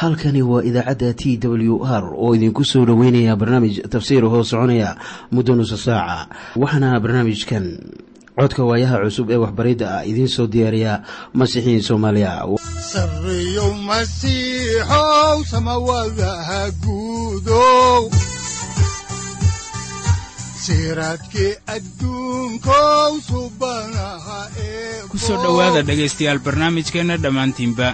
halkani 0.00 0.42
waa 0.42 0.62
idaacadda 0.68 1.14
t 1.14 1.38
w 1.40 1.80
r 1.84 2.04
oo 2.14 2.34
idinku 2.36 2.64
soo 2.64 2.84
dhoweynaya 2.84 3.36
barnaamij 3.36 3.80
tafsiir 3.88 4.24
hoo 4.28 4.44
soconaya 4.44 4.96
muddo 5.32 5.54
nusa 5.56 5.76
saaca 5.76 6.28
waxaana 6.56 7.00
barnaamijkan 7.00 7.64
codka 8.36 8.62
waayaha 8.68 8.98
cusub 9.04 9.30
ee 9.30 9.40
waxbaridda 9.44 9.86
ah 9.96 10.02
idiin 10.10 10.28
soo 10.28 10.46
diyaariya 10.46 10.92
masiixiin 11.32 11.82
soomaaliya. 11.88 12.44
Sareyow 12.92 13.72
masiixow 13.88 15.36
samawadaha 15.52 16.60
guudow 16.84 18.10
siraadkii 20.64 21.52
adduunkow 21.74 23.12
subanaha 23.28 24.40
ku 25.08 25.16
soo 25.18 25.40
dhowaada 25.42 25.80
dhegaystayaal 25.88 26.38
barnaamijkeenna 26.44 27.16
dhammaantiinba 27.16 27.88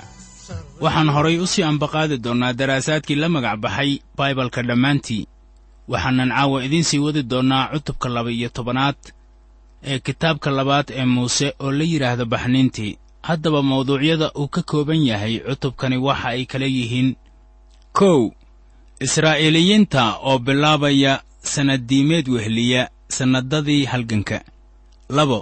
waxaan 0.84 1.08
horay 1.14 1.36
u 1.38 1.46
sii 1.52 1.62
ambaqaadi 1.70 2.16
doonnaa 2.24 2.52
daraasaadkii 2.60 3.14
la 3.22 3.28
magac 3.34 3.56
baxay 3.64 3.90
baibalka 4.16 4.60
dhammaantii. 4.68 5.22
Waxaanan 5.92 6.30
caawa 6.36 6.64
idiin 6.66 6.84
sii 6.90 6.98
wadi 7.06 7.22
doonnaa 7.32 7.68
cutubka 7.72 8.08
laba-iyo 8.14 8.48
tobanaad 8.56 8.96
ee 9.90 9.98
kitaabka 10.06 10.48
labaad 10.58 10.88
ee 10.98 11.04
muuse 11.14 11.46
oo 11.64 11.70
la 11.78 11.84
yidhaahdo 11.90 12.24
baxniintii. 12.32 12.92
Haddaba 13.28 13.60
mawduucyada 13.62 14.28
uu 14.40 14.48
ka 14.54 14.62
kooban 14.70 15.02
yahay 15.10 15.34
cutubkani 15.48 15.96
waxa 16.06 16.28
ay 16.34 16.42
kala 16.50 16.66
yihiin. 16.76 17.10
Kow 17.98 18.20
israa'iiliyiinta 19.06 20.02
oo 20.28 20.38
bilaabaya 20.38 21.12
sannaddiimeed 21.52 22.26
wehliya 22.34 22.82
sannadadii 23.16 23.84
halganka. 23.92 24.38
Labo 25.16 25.40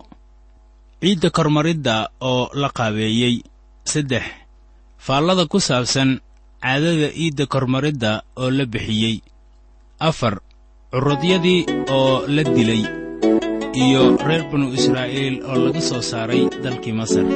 ciidda 1.00 1.30
kormaridda 1.30 1.96
oo 2.20 2.50
la 2.60 2.68
qaabeeyey. 2.78 3.36
Saddex 3.84 4.22
faallada 5.06 5.44
ku 5.52 5.58
saabsan 5.68 6.10
caadada 6.62 7.08
iidda 7.22 7.44
kormaridda 7.52 8.10
oo 8.42 8.50
la 8.58 8.64
bixiyey. 8.72 9.16
Afar 10.08 10.34
curudyadii 10.92 11.60
oo 11.98 12.26
la 12.34 12.42
dilay. 12.56 12.82
Iyo 13.84 14.02
reer 14.26 14.42
banu 14.50 14.66
israa'iil 14.78 15.36
oo 15.50 15.56
laga 15.64 15.80
soo 15.88 16.02
saaray 16.10 16.42
dalkii 16.62 16.94
masar 17.00 17.26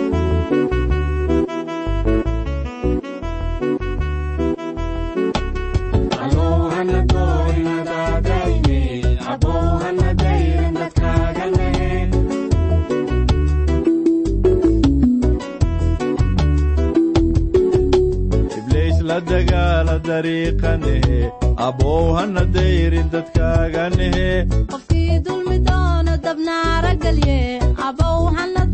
abowhana 21.66 22.42
dayrin 22.54 23.08
dadkaaganehe 23.14 24.28
qofkii 24.72 25.18
dulmi 25.26 25.58
doono 25.68 26.14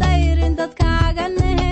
dayrin 0.03 0.55
dadkaaga 0.61 1.27
nehe 1.39 1.71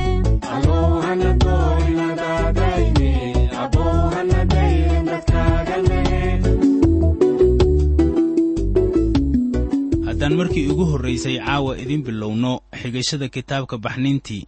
haddaan 10.09 10.35
markii 10.41 10.67
ugu 10.73 10.85
horraysay 10.93 11.37
caawa 11.47 11.73
idiin 11.83 12.03
bilowno 12.07 12.53
xigashada 12.81 13.29
kitaabka 13.35 13.77
baxniintii 13.85 14.43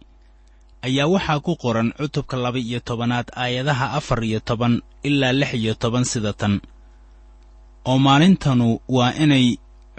ayaa 0.87 1.07
waxaa 1.13 1.39
ku 1.45 1.53
qoran 1.63 1.89
cutubka 1.97 2.35
laba-iyo 2.43 2.79
tobanaad 2.87 3.27
aayadaha 3.43 3.85
afar 3.99 4.19
iyo 4.29 4.39
toban 4.49 4.73
ilaa 5.07 5.33
lix 5.39 5.51
iyo 5.61 5.73
toban 5.81 6.05
sida 6.11 6.33
tan. 6.33 6.61
Oo 7.89 7.97
maalintanu 8.05 8.67
waa 8.95 9.13
inay 9.23 9.47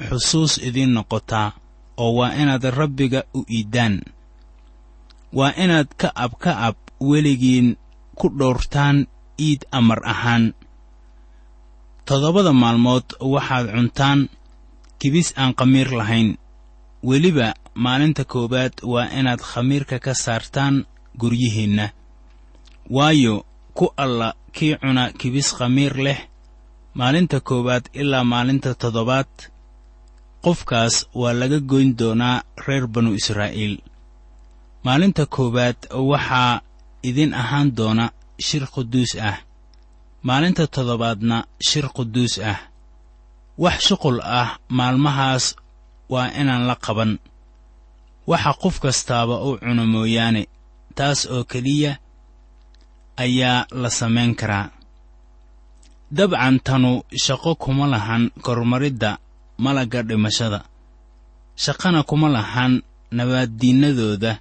xusuus 0.09 0.53
idiin 0.69 0.93
noqotaa 0.97 1.49
oo 2.03 2.13
waa 2.19 2.35
inaad 2.41 2.65
rabbiga 2.81 3.21
u 3.35 3.41
iiddaan 3.57 3.95
waa 5.39 5.53
inaad 5.65 5.89
ka 6.01 6.09
ab 6.25 6.33
ka 6.42 6.53
ab 6.69 6.77
weligiin 7.09 7.69
ku 8.19 8.27
dhowrtaan 8.39 9.07
iid 9.47 9.61
amar 9.79 10.01
ahaan. 10.13 10.45
Toddobada 12.07 12.53
maalmood 12.63 13.07
waxaad 13.33 13.67
cuntaan 13.75 14.21
kibis 15.01 15.29
aan 15.41 15.53
khamiir 15.59 15.89
lahayn 15.98 16.29
weliba 17.02 17.55
maalinta 17.74 18.24
koowaad 18.24 18.73
waa 18.83 19.11
inaad 19.18 19.40
khamiirka 19.40 19.98
ka 19.98 20.14
saartaan 20.14 20.85
guryihiinna 21.20 21.86
waayo 22.90 23.45
ku 23.74 23.92
alla 23.96 24.35
kii 24.52 24.77
cuna 24.77 25.12
kibis 25.12 25.55
khamiir 25.57 25.96
leh 25.96 26.20
maalinta 26.95 27.41
koowaad 27.41 27.85
ilaa 27.92 28.24
maalinta 28.24 28.74
toddobaad 28.74 29.33
qofkaas 30.42 31.07
waa 31.14 31.33
laga 31.33 31.61
goyn 31.61 31.96
doonaa 31.98 32.42
reer 32.67 32.86
banu 32.86 33.14
israa'iil. 33.14 33.79
Maalinta 34.85 35.27
koowaad 35.27 35.79
waxaa 36.11 36.61
idin 37.02 37.35
ahaan 37.35 37.77
doona 37.77 38.11
shir 38.46 38.67
quduus 38.74 39.12
ah. 39.30 39.39
Maalinta 40.23 40.67
toddobaadna 40.67 41.36
shir 41.68 41.86
quduus 41.96 42.39
ah. 42.39 42.58
Wax 43.58 43.79
shuqul 43.86 44.18
ah 44.41 44.58
maalmahaas 44.68 45.45
waa 46.12 46.28
inaan 46.40 46.64
la 46.70 46.77
qaban. 46.84 47.12
Waxa 48.30 48.52
qof 48.62 48.77
kastaaba 48.84 49.34
uu 49.46 49.56
cuno 49.62 49.84
mooyaane 49.95 50.42
taas 50.98 51.20
oo 51.34 51.45
keliya 51.50 51.92
ayaa 53.24 53.58
la 53.83 53.89
samayn 53.98 54.33
karaa. 54.40 54.67
Dabcan 56.17 56.56
tanu 56.67 56.90
shaqo 57.24 57.50
kuma 57.62 57.86
lahan 57.95 58.23
kormaridda 58.45 59.11
malagga 59.64 60.00
dhimashada. 60.08 60.61
Shaqana 61.62 62.00
kuma 62.08 62.29
lahan 62.36 62.73
nabaaddiinnadooda. 63.17 64.33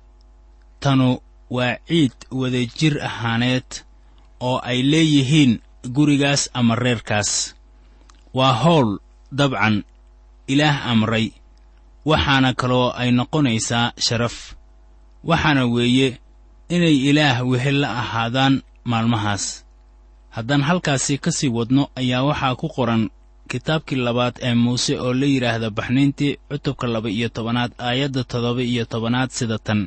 Tanu 0.84 1.08
waa 1.56 1.76
ciid 1.88 2.16
wadajir 2.40 2.94
ahaaneed 3.10 3.70
oo 4.48 4.58
ay 4.70 4.80
leeyihiin 4.92 5.54
gurigaas 5.96 6.42
ama 6.60 6.74
reerkaas. 6.84 7.32
Waa 8.38 8.54
howl 8.64 8.90
dabcan 9.38 9.76
ilaah 10.52 10.78
amray 10.92 11.26
waxaana 12.10 12.54
kaloo 12.54 12.88
ay 13.02 13.12
noqonaysaa 13.12 13.94
sharaf. 14.06 14.36
Waxaana 15.30 15.64
weeye 15.74 16.08
inay 16.76 16.96
ilaah 17.10 17.38
wehel 17.50 17.78
la 17.82 17.90
ahaadaan 18.02 18.62
maalmahaas. 18.84 19.66
Haddaan 20.36 20.62
halkaasi 20.70 21.18
ka 21.24 21.32
sii 21.32 21.50
wadno 21.58 21.84
ayaa 21.96 22.24
waxaa 22.30 22.56
ku 22.56 22.68
qoran 22.76 23.10
kitaabkii 23.52 23.96
labaad 24.06 24.36
ee 24.42 24.54
muuse 24.64 24.94
oo 25.00 25.14
la 25.14 25.26
yidhaahda 25.26 25.70
baxniintii 25.70 26.38
cutubka 26.50 26.88
laba-iyo 26.88 27.30
tobanaad 27.30 27.72
aayadda 27.88 28.24
toddoba 28.24 28.62
iyo 28.64 28.86
tobanaad 28.86 29.30
sida 29.30 29.58
tan. 29.60 29.82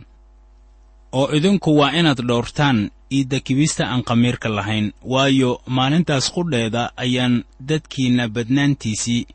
Oo 1.12 1.32
idinku 1.36 1.70
waa 1.78 1.92
inaad 1.98 2.20
dhowrtaan 2.28 2.90
iidda 3.16 3.40
kibista 3.40 3.82
aan 3.88 4.02
khamiirka 4.08 4.48
lahayn 4.48 4.92
waayo 5.12 5.50
maalintaas 5.66 6.26
qudheeda 6.34 6.92
ayaan 6.96 7.44
dadkiinna 7.68 8.28
badnaantiisii 8.28 9.26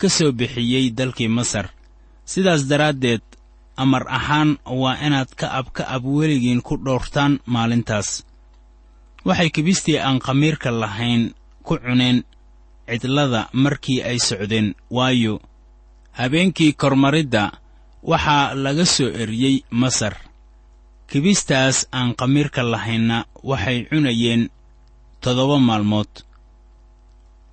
ka 0.00 0.08
soo 0.08 0.32
bixiyey 0.32 0.90
dalkii 0.98 1.28
masar 1.28 1.66
sidaas 2.32 2.62
daraaddeed 2.70 3.22
amar 3.82 4.04
ahaan 4.18 4.50
waa 4.80 4.96
inaad 5.06 5.30
ka 5.40 5.46
ab 5.58 5.66
ka 5.76 5.84
ab 5.94 6.04
weligiin 6.16 6.60
ku 6.66 6.74
dhowrtaan 6.84 7.32
maalintaas. 7.54 8.08
Waxay 9.26 9.50
kibistii 9.54 9.98
aan 9.98 10.18
khamiirka 10.24 10.70
lahayn 10.82 11.22
ku 11.66 11.74
cuneen 11.84 12.18
cidlada 12.88 13.40
markii 13.62 14.00
ay 14.08 14.18
socdeen. 14.28 14.68
Waayo 14.96 15.34
habeenkii 16.18 16.72
kormaridda 16.80 17.44
waxaa 18.10 18.54
laga 18.64 18.84
soo 18.94 19.10
eriyey 19.22 19.56
masar. 19.70 20.14
Kibistaas 21.10 21.76
aan 21.92 22.14
khamiirka 22.18 22.62
lahaynna 22.72 23.18
waxay 23.50 23.78
cunayeen 23.90 24.42
toddoba 25.22 25.58
maalmood 25.68 26.10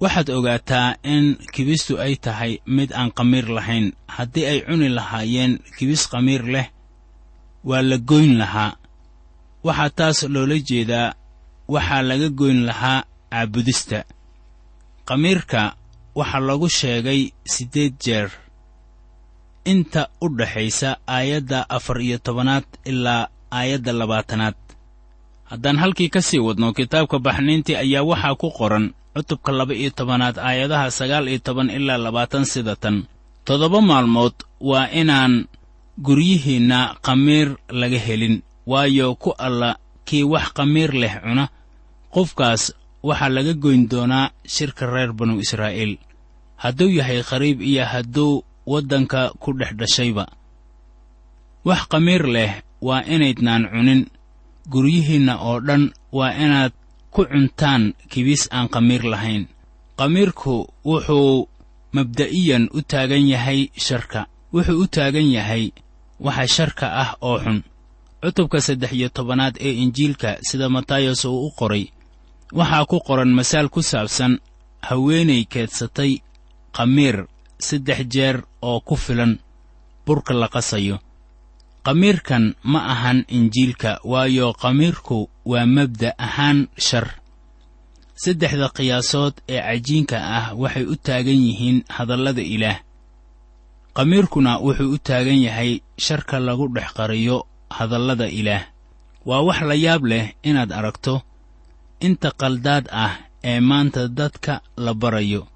waxaad 0.04 0.30
ogaataa 0.38 0.90
in 1.14 1.26
kibistu 1.54 1.94
ay 2.06 2.14
tahay 2.26 2.54
mid 2.76 2.90
aan 3.00 3.10
khamiir 3.18 3.48
lahayn. 3.58 3.86
Haddii 4.16 4.46
ay 4.52 4.60
cuni 4.68 4.90
lahaayeen 4.98 5.54
kibis 5.78 6.04
khamiir 6.12 6.44
leh 6.54 6.68
waa 7.70 7.82
la 7.90 7.98
goyn 8.10 8.34
lahaa. 8.42 8.72
Waxaa 9.68 9.90
taas 9.98 10.20
loola 10.34 10.58
jeedaa 10.70 11.10
waxaa 11.74 12.02
laga 12.10 12.30
goyn 12.40 12.60
lahaa 12.70 13.00
caabudista. 13.32 14.00
Khamiirka 15.08 15.62
waxaa 16.20 16.46
lagu 16.48 16.68
sheegay 16.80 17.22
siddeed 17.54 17.94
jeer. 18.04 18.30
Inta 19.72 20.02
u 20.24 20.28
dhaxaysa 20.38 20.90
aayadda 21.16 21.60
afar 21.78 21.98
iyo 22.08 22.18
tobanaad 22.26 22.68
ilaa 22.92 23.24
aayadda 23.58 23.92
labaatanaad. 24.00 24.56
Haddaan 25.50 25.78
halkii 25.82 26.10
ka 26.14 26.22
sii 26.28 26.40
wadno 26.48 26.74
kitaabka 26.78 27.18
baxniintii 27.26 27.76
ayaa 27.84 28.04
waxaa 28.10 28.36
ku 28.42 28.50
qoran 28.58 28.86
cutubka 29.14 29.52
laba-iyo 29.52 29.90
tobanaad 29.98 30.38
aayadaha 30.38 30.92
sagaal 30.92 31.26
iyo 31.32 31.40
toban 31.40 31.70
ilaa 31.70 31.98
labaatan 32.06 32.46
sida 32.46 32.76
tan. 32.76 33.06
Toddoba 33.46 33.80
maalmood 33.82 34.34
waa 34.70 34.88
inaan 35.02 35.34
guryihiinna 36.06 36.80
khamiir 37.06 37.48
laga 37.70 38.00
helin 38.08 38.36
waayo 38.66 39.16
ku 39.16 39.32
alla 39.38 39.78
kii 40.08 40.24
wax 40.34 40.46
khamiir 40.58 40.92
leh 41.02 41.14
cuna. 41.24 41.46
Qofkaas 42.14 42.64
waxaa 43.08 43.30
laga 43.36 43.54
goyn 43.64 43.84
doonaa 43.92 44.32
shirka 44.54 44.86
reer 44.94 45.12
banu 45.18 45.40
israa'iil. 45.44 45.94
Hadduu 46.64 46.90
yahay 46.98 47.22
qariib 47.30 47.62
iyo 47.62 47.84
hadduu 47.86 48.44
waddanka 48.66 49.20
ku 49.42 49.50
dhex 49.60 49.72
dhashayba. 49.80 50.26
Wax 51.68 51.82
qamiir 51.92 52.24
leh 52.36 52.52
waa 52.82 53.04
inaydnaan 53.14 53.64
cunin. 53.72 54.02
Guryihiinna 54.72 55.34
oo 55.44 55.60
dhan 55.60 55.92
waa 56.18 56.32
inaad 56.44 56.72
ku 57.16 57.22
cuntaan 57.32 57.84
kibis 58.12 58.44
aan 58.56 58.68
qamiir 58.74 59.04
lahayn. 59.14 59.44
Qamiirku 60.00 60.56
wuxuu 60.90 61.48
mabda'iyan 61.96 62.64
u 62.78 62.80
taagan 62.92 63.26
yahay 63.34 63.60
sharka. 63.86 64.22
Wuxuu 64.54 64.80
u 64.84 64.88
taagan 64.96 65.30
yahay 65.38 65.64
waxa 66.26 66.48
sharka 66.56 66.86
ah 67.04 67.12
oo 67.22 67.38
xun. 67.44 67.60
Cutubka 68.22 68.58
saddex 68.66 68.92
iyo 68.98 69.10
tobanaad 69.10 69.56
ee 69.68 69.74
injiilka 69.84 70.30
sida 70.48 70.68
matayos 70.76 71.26
uu 71.26 71.48
u 71.48 71.52
qoray 71.60 71.86
waxaa 72.58 72.86
ku 72.92 72.98
qoran 73.08 73.32
masaal 73.38 73.68
ku 73.74 73.82
saabsan 73.92 74.34
haweenay 74.88 75.44
keedsatay 75.52 76.12
qamiir 76.78 77.18
saddex 77.68 78.00
jeer 78.14 78.38
oo 78.62 78.80
ku 78.88 78.96
filan 78.96 79.34
burka 80.06 80.34
la 80.42 80.48
qasayo 80.48 80.96
qamiirkan 81.86 82.56
ma 82.64 82.80
ahan 82.94 83.26
injiilka 83.28 84.00
waayo 84.04 84.54
qamiirku 84.54 85.30
waa 85.46 85.66
mabda' 85.66 86.16
ahaan 86.18 86.68
shar. 86.78 87.08
Saddexda 88.16 88.70
qiyaasood 88.78 89.34
ee 89.50 89.60
cajiinka 89.68 90.18
ah 90.38 90.46
waxay 90.62 90.86
u 90.86 90.96
taagan 90.96 91.40
yihiin 91.48 91.84
hadallada 91.96 92.42
ilaah. 92.56 92.80
Qamiirkuna 93.98 94.52
wuxuu 94.66 94.94
u 94.96 94.98
taagan 94.98 95.40
yahay 95.48 95.82
sharka 96.06 96.40
lagu 96.40 96.68
dhex 96.76 96.90
qariyo 96.98 97.38
hadallada 97.70 98.28
ilaah. 98.40 98.64
Waa 99.26 99.42
wax 99.48 99.60
la 99.70 99.76
yaab 99.76 100.04
leh 100.06 100.26
inaad 100.44 100.72
aragto. 100.72 101.22
Inta 102.00 102.32
qaldaad 102.32 102.86
ah 102.92 103.14
ee 103.44 103.60
maanta 103.60 104.08
dadka 104.08 104.62
la 104.78 104.94
barayo 104.94 105.48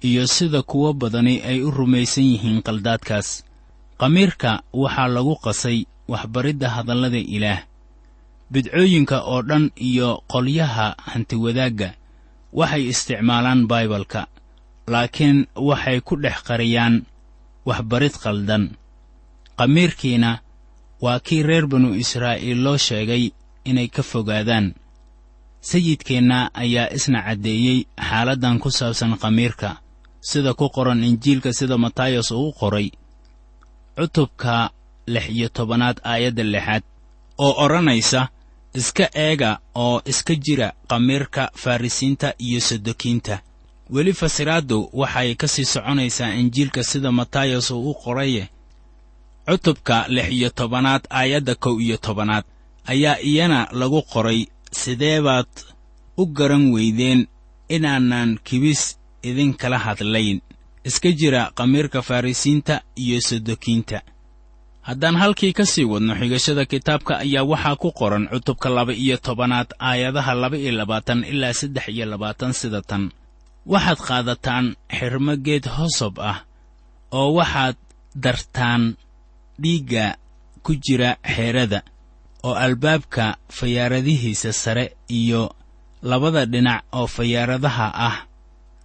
iyo 0.00 0.26
sida 0.26 0.62
kuwo 0.62 0.92
badani 0.92 1.40
ay 1.42 1.60
u 1.62 1.70
rumaysan 1.70 2.24
yihiin 2.24 2.62
qaldaadkaas 2.62 3.44
qamiirka 4.00 4.50
waxaa 4.82 5.08
lagu 5.08 5.34
qasay 5.44 5.78
waxbaridda 6.12 6.68
hadallada 6.76 7.18
ilaah 7.36 7.60
bidcooyinka 8.52 9.16
oo 9.32 9.42
dhan 9.48 9.64
iyo 9.88 10.08
qolyaha 10.32 10.86
hantiwadaagga 11.10 11.88
waxay 12.58 12.84
isticmaalaan 12.92 13.66
baibalka 13.70 14.20
laakiin 14.92 15.38
waxay 15.68 15.98
ku 16.06 16.14
dhex 16.22 16.38
qariyaan 16.48 16.94
waxbarid 17.68 18.14
qaldan 18.24 18.64
qamiirkiina 19.58 20.30
waa 21.04 21.18
kii 21.26 21.42
reer 21.48 21.66
banu 21.66 21.88
israa'iil 22.02 22.60
loo 22.64 22.78
sheegay 22.86 23.24
inay 23.70 23.88
ka 23.88 24.02
fogaadaan. 24.02 24.66
Sayidkeenna 25.60 26.38
ayaa 26.54 26.92
isna 26.96 27.20
caddeeyey 27.26 27.78
xaaladdan 28.08 28.58
ku 28.62 28.70
saabsan 28.70 29.18
khamiirka 29.22 29.70
sida 30.20 30.54
ku 30.54 30.66
qoran 30.70 31.02
injiilka 31.04 31.50
sida 31.58 31.76
matayos 31.84 32.30
uu 32.30 32.52
qoray 32.60 32.88
cutubka 33.96 34.70
lix 35.06 35.28
iyo 35.30 35.48
tobanaad 35.48 35.96
aayadda 36.04 36.42
lixaad 36.42 36.82
oo 37.38 37.52
odhanaysa 37.64 38.28
iska 38.74 39.06
eega 39.14 39.50
oo 39.74 40.02
iska 40.04 40.34
jira 40.34 40.72
khamiirka 40.88 41.50
farrisiinta 41.62 42.28
iyo 42.38 42.60
sadokiinta 42.60 43.40
weli 43.90 44.12
fasiraaddu 44.12 44.78
waxay 44.92 45.34
ka 45.34 45.48
sii 45.48 45.64
soconaysaa 45.64 46.34
injiilka 46.40 46.82
sida 46.84 47.12
matayos 47.12 47.70
uu 47.70 47.90
u 47.90 47.94
qoraye. 47.94 48.48
Cutubka 49.46 50.06
lix 50.08 50.28
iyo 50.32 50.50
tobanaad 50.50 51.02
aayadda 51.10 51.54
kow 51.54 51.80
iyo 51.80 51.96
tobanaad 51.96 52.44
ayaa 52.86 53.18
iyana 53.30 53.68
lagu 53.72 54.02
qoray 54.02 54.46
sidee 54.72 55.20
baad 55.20 55.46
u 56.16 56.26
garan 56.26 56.64
weydeen 56.74 57.26
inaanan 57.68 58.38
kibis 58.44 58.98
idinkala 59.22 59.78
hadlayn 59.78 60.40
iska 60.88 61.10
jira 61.18 61.42
khamiirka 61.56 62.00
farrisiinta 62.08 62.74
iyo 63.02 63.18
sadokiinta. 63.28 63.98
Haddaan 64.86 65.16
halkii 65.22 65.52
ka 65.58 65.64
sii 65.66 65.84
wadno 65.92 66.14
xigashada 66.20 66.64
kitaabka 66.72 67.12
ayaa 67.24 67.42
waxaa 67.50 67.76
ku 67.82 67.88
qoran 67.98 68.24
cutubka 68.32 68.68
laba 68.76 68.92
iyo 68.94 69.16
tobanaad 69.26 69.68
aayadaha 69.88 70.32
laba 70.42 70.56
iyo 70.62 70.72
labaatan 70.80 71.24
ilaa 71.32 71.52
saddex 71.60 71.86
iyo 71.94 72.06
labaatan 72.12 72.52
sida 72.60 72.82
tan. 72.82 73.10
Waxaad 73.66 73.98
qaadataan 74.08 74.66
xirmo 74.98 75.32
geed 75.46 75.64
hosob 75.76 76.14
ah 76.30 76.38
oo 77.18 77.34
waxaad 77.38 77.76
dartaan 78.24 78.82
dhiigga 79.62 80.06
ku 80.64 80.72
jira 80.84 81.10
xeerada 81.34 81.80
oo 82.46 82.54
albaabka 82.54 83.24
fayaaradihiisa 83.56 84.52
sare 84.52 84.86
iyo 85.10 85.42
labada 86.02 86.42
dhinac 86.52 86.82
oo 86.98 87.06
fayaaradaha 87.16 87.86
ah 88.08 88.16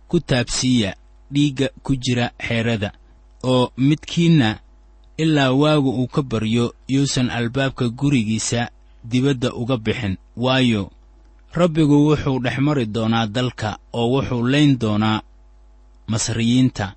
ku 0.09 0.17
taabsiiya 0.19 0.91
dhiigga 1.33 1.67
ku 1.83 1.95
jira 2.03 2.31
xeerada 2.47 2.89
oo 3.43 3.71
midkiinna 3.77 4.59
ilaa 5.17 5.51
waagu 5.61 5.89
uu 6.01 6.07
ka 6.07 6.21
baryo 6.21 6.65
yuusan 6.87 7.29
albaabka 7.29 7.89
gurigiisa 7.89 8.69
dibadda 9.03 9.53
uga 9.53 9.77
bixin. 9.77 10.17
Waayo 10.37 10.91
rabbigu 11.53 11.97
wuxuu 12.07 12.39
dhex 12.43 12.57
mari 12.59 12.85
doonaa 12.85 13.27
dalka 13.27 13.77
oo 13.93 14.07
wuxuu 14.13 14.43
layn 14.51 14.77
doonaa 14.81 15.21
masriyiinta. 16.07 16.95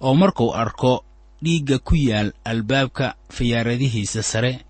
Oo 0.00 0.14
markuu 0.14 0.52
arko 0.54 1.04
dhiigga 1.42 1.78
ku 1.78 1.94
yaal 1.96 2.32
albaabka 2.44 3.14
fayaaradihiisa 3.30 4.22
sare 4.22 4.64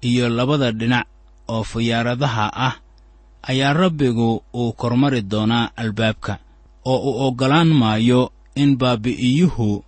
iyo 0.00 0.28
labada 0.28 0.72
dhinac 0.72 1.06
oo 1.48 1.62
fayaaradaha 1.64 2.46
ah 2.66 2.74
ayaa 3.42 3.72
rabbigu 3.72 4.42
uu 4.54 4.72
kormari 4.72 5.22
doonaa 5.22 5.70
albaabka 5.76 6.38
oo 6.84 6.98
uu 7.10 7.16
oggolaan 7.28 7.68
maayo 7.72 8.32
in 8.54 8.76
baabi'iyuhu 8.76 9.84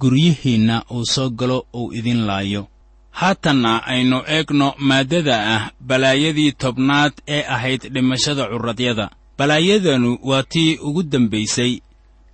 guryihiinna 0.00 0.84
uu 0.90 1.04
soo 1.14 1.30
galo 1.30 1.66
uu 1.74 1.92
idin 1.98 2.20
laayo. 2.26 2.68
Haatanna 3.10 3.72
aynu 3.92 4.18
eegno 4.36 4.74
maaddada 4.78 5.36
ah 5.54 5.70
balaayadii 5.88 6.52
tobnaad 6.52 7.12
ee 7.28 7.42
ahayd 7.54 7.82
dhimashada 7.94 8.44
curradyada. 8.50 9.10
Balaayadanu 9.38 10.18
waa 10.22 10.42
tii 10.42 10.76
ugu 10.76 11.02
dambaysay 11.02 11.80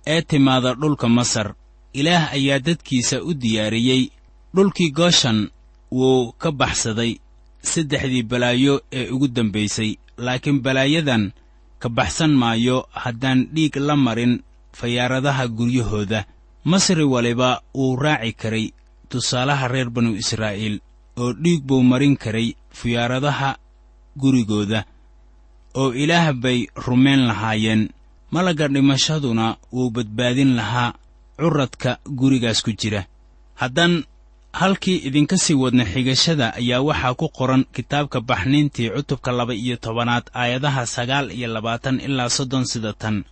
ee 0.07 0.21
timaada 0.21 0.73
dhulka 0.73 1.07
masar. 1.09 1.53
Ilaah 1.93 2.33
ayaa 2.33 2.59
dadkiisa 2.59 3.23
u 3.23 3.33
diyaariyey. 3.33 4.09
Dhulkii 4.55 4.91
gooshan 4.91 5.49
wuu 5.91 6.31
ka 6.31 6.51
baxsaday. 6.51 7.15
Saddexdii 7.61 8.23
balaayo 8.23 8.81
ee 8.91 9.09
ugu 9.09 9.27
dambaysay. 9.27 9.95
Laakiin 10.17 10.59
balaayadan 10.61 11.31
ka 11.79 11.89
baxsan 11.89 12.31
maayo 12.41 12.87
haddaan 12.91 13.47
dhiig 13.53 13.75
la 13.75 13.95
marin 13.95 14.33
fayaaradaha 14.73 15.47
guryahooda 15.47 16.25
masri 16.65 17.03
waliba 17.03 17.61
wuu 17.73 17.95
raaci 17.95 18.33
karay 18.33 18.65
tusaalaha 19.09 19.67
reer 19.67 19.89
banu 19.89 20.15
israa'iil 20.15 20.79
oo 21.17 21.33
dhiig 21.33 21.61
buu 21.67 21.83
marin 21.83 22.15
karay 22.17 22.53
fayaaradaha 22.71 23.57
gurigooda 24.17 24.85
oo 25.75 25.93
ilaah 25.93 26.33
bay 26.33 26.67
rumayn 26.75 27.27
lahaayeen. 27.29 27.89
Malagga 28.31 28.67
dhimashaduna 28.67 29.57
wuu 29.73 29.89
badbaadin 29.89 30.55
lahaa 30.55 30.93
curadka 31.37 31.97
gurigaas 32.05 32.61
ku 32.61 32.71
jira. 32.71 33.05
Haddaan 33.55 34.03
halkii 34.53 35.01
idinka 35.07 35.37
sii 35.37 35.53
wadna 35.57 35.85
xigashada 35.85 36.53
ayaa 36.53 36.81
waxaa 36.81 37.13
ku 37.13 37.29
qoran 37.29 37.65
kitaabka 37.73 38.21
baxniintii 38.21 38.89
cutubka 38.89 39.31
laba 39.31 39.53
iyo 39.53 39.77
tobanaad 39.77 40.29
aayadaha 40.33 40.85
sagaal 40.85 41.31
iyo 41.31 41.47
labaatan 41.53 41.99
ilaa 41.99 42.29
soddon 42.29 42.65
sida 42.65 42.93
tan 42.93 43.23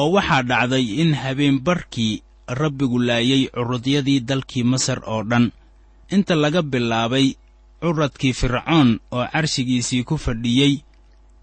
oo 0.00 0.08
waxaa 0.16 0.42
dhacday 0.50 0.84
in 1.02 1.10
habeen 1.22 1.56
barkii 1.66 2.22
rabbigu 2.60 2.98
laayay 3.08 3.42
curudyadii 3.54 4.20
dalkii 4.28 4.64
masar 4.72 5.00
oo 5.12 5.22
dhan. 5.30 5.46
Inta 6.14 6.34
laga 6.42 6.62
bilaabay 6.62 7.26
curadkii 7.80 8.32
fircoon 8.40 9.00
oo 9.16 9.24
carshigiisii 9.32 10.02
ku 10.08 10.16
fadhiyey 10.24 10.74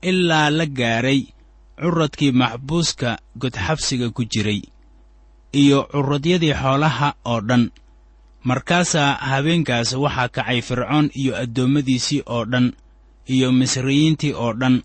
ilaa 0.10 0.50
la 0.58 0.66
gaadhay 0.66 1.22
curadkii 1.82 2.32
maxbuuska 2.32 3.10
godxabsiga 3.42 4.08
ku 4.16 4.24
jiray 4.32 4.62
iyo 5.62 5.80
curudyadii 5.92 6.54
xoolaha 6.62 7.10
oo 7.26 7.42
dhan. 7.42 7.64
Markaasaa 8.44 9.14
habeenkaas 9.30 9.94
waxaa 10.04 10.30
kacay 10.36 10.62
fircoon 10.62 11.10
iyo 11.22 11.34
addoommadiisii 11.44 12.22
oo 12.26 12.46
dhan 12.52 12.68
iyo 13.34 13.52
misriyiintii 13.52 14.34
oo 14.34 14.54
dhan 14.54 14.76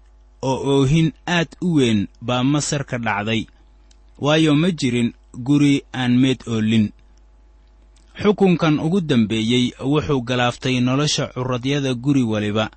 oo 0.43 0.57
oohin 0.73 1.13
aad 1.27 1.49
u 1.67 1.75
weyn 1.77 2.01
baa 2.27 2.43
masar 2.53 2.83
ka 2.85 2.99
dhacday 2.99 3.47
waayo 4.19 4.55
ma 4.55 4.71
jirin 4.71 5.13
guri 5.35 5.83
aan 5.93 6.17
meed 6.19 6.41
oolin. 6.47 6.93
Xukunkan 8.23 8.79
ugu 8.79 9.01
dambeeyey 9.01 9.73
wuxuu 9.81 10.21
galaaftay 10.23 10.81
nolosha 10.81 11.27
curadyada 11.35 11.95
guri 11.95 12.23
waliba 12.23 12.71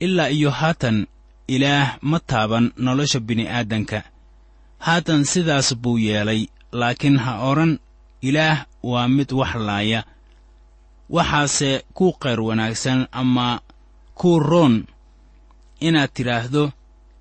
ilaa 0.00 0.28
iyo 0.30 0.50
haatan 0.50 1.06
ilaah 1.48 1.98
ma 2.02 2.18
taaban 2.20 2.72
nolosha 2.76 3.20
bini'aadanka 3.20 4.02
haatan 4.78 5.24
sidaas 5.24 5.74
buu 5.82 5.98
yeelay 5.98 6.46
laakiin 6.72 7.16
ha 7.18 7.32
odhan 7.50 7.78
ilaah 8.22 8.66
waa 8.82 9.08
mid 9.08 9.32
wax 9.32 9.54
laaya. 9.54 10.04
Waxaase 11.10 11.84
ku 11.94 12.12
qayr 12.22 12.40
wanaagsan 12.40 13.06
ama 13.12 13.60
kuu 14.14 14.38
roon 14.40 14.84
inaad 15.80 16.10
tidhaahdo 16.14 16.72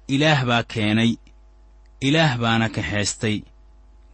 ilaah 0.08 0.46
baa 0.46 0.64
keenay 0.64 1.12
ilaah 2.08 2.34
baana 2.42 2.68
kaxaystay 2.76 3.38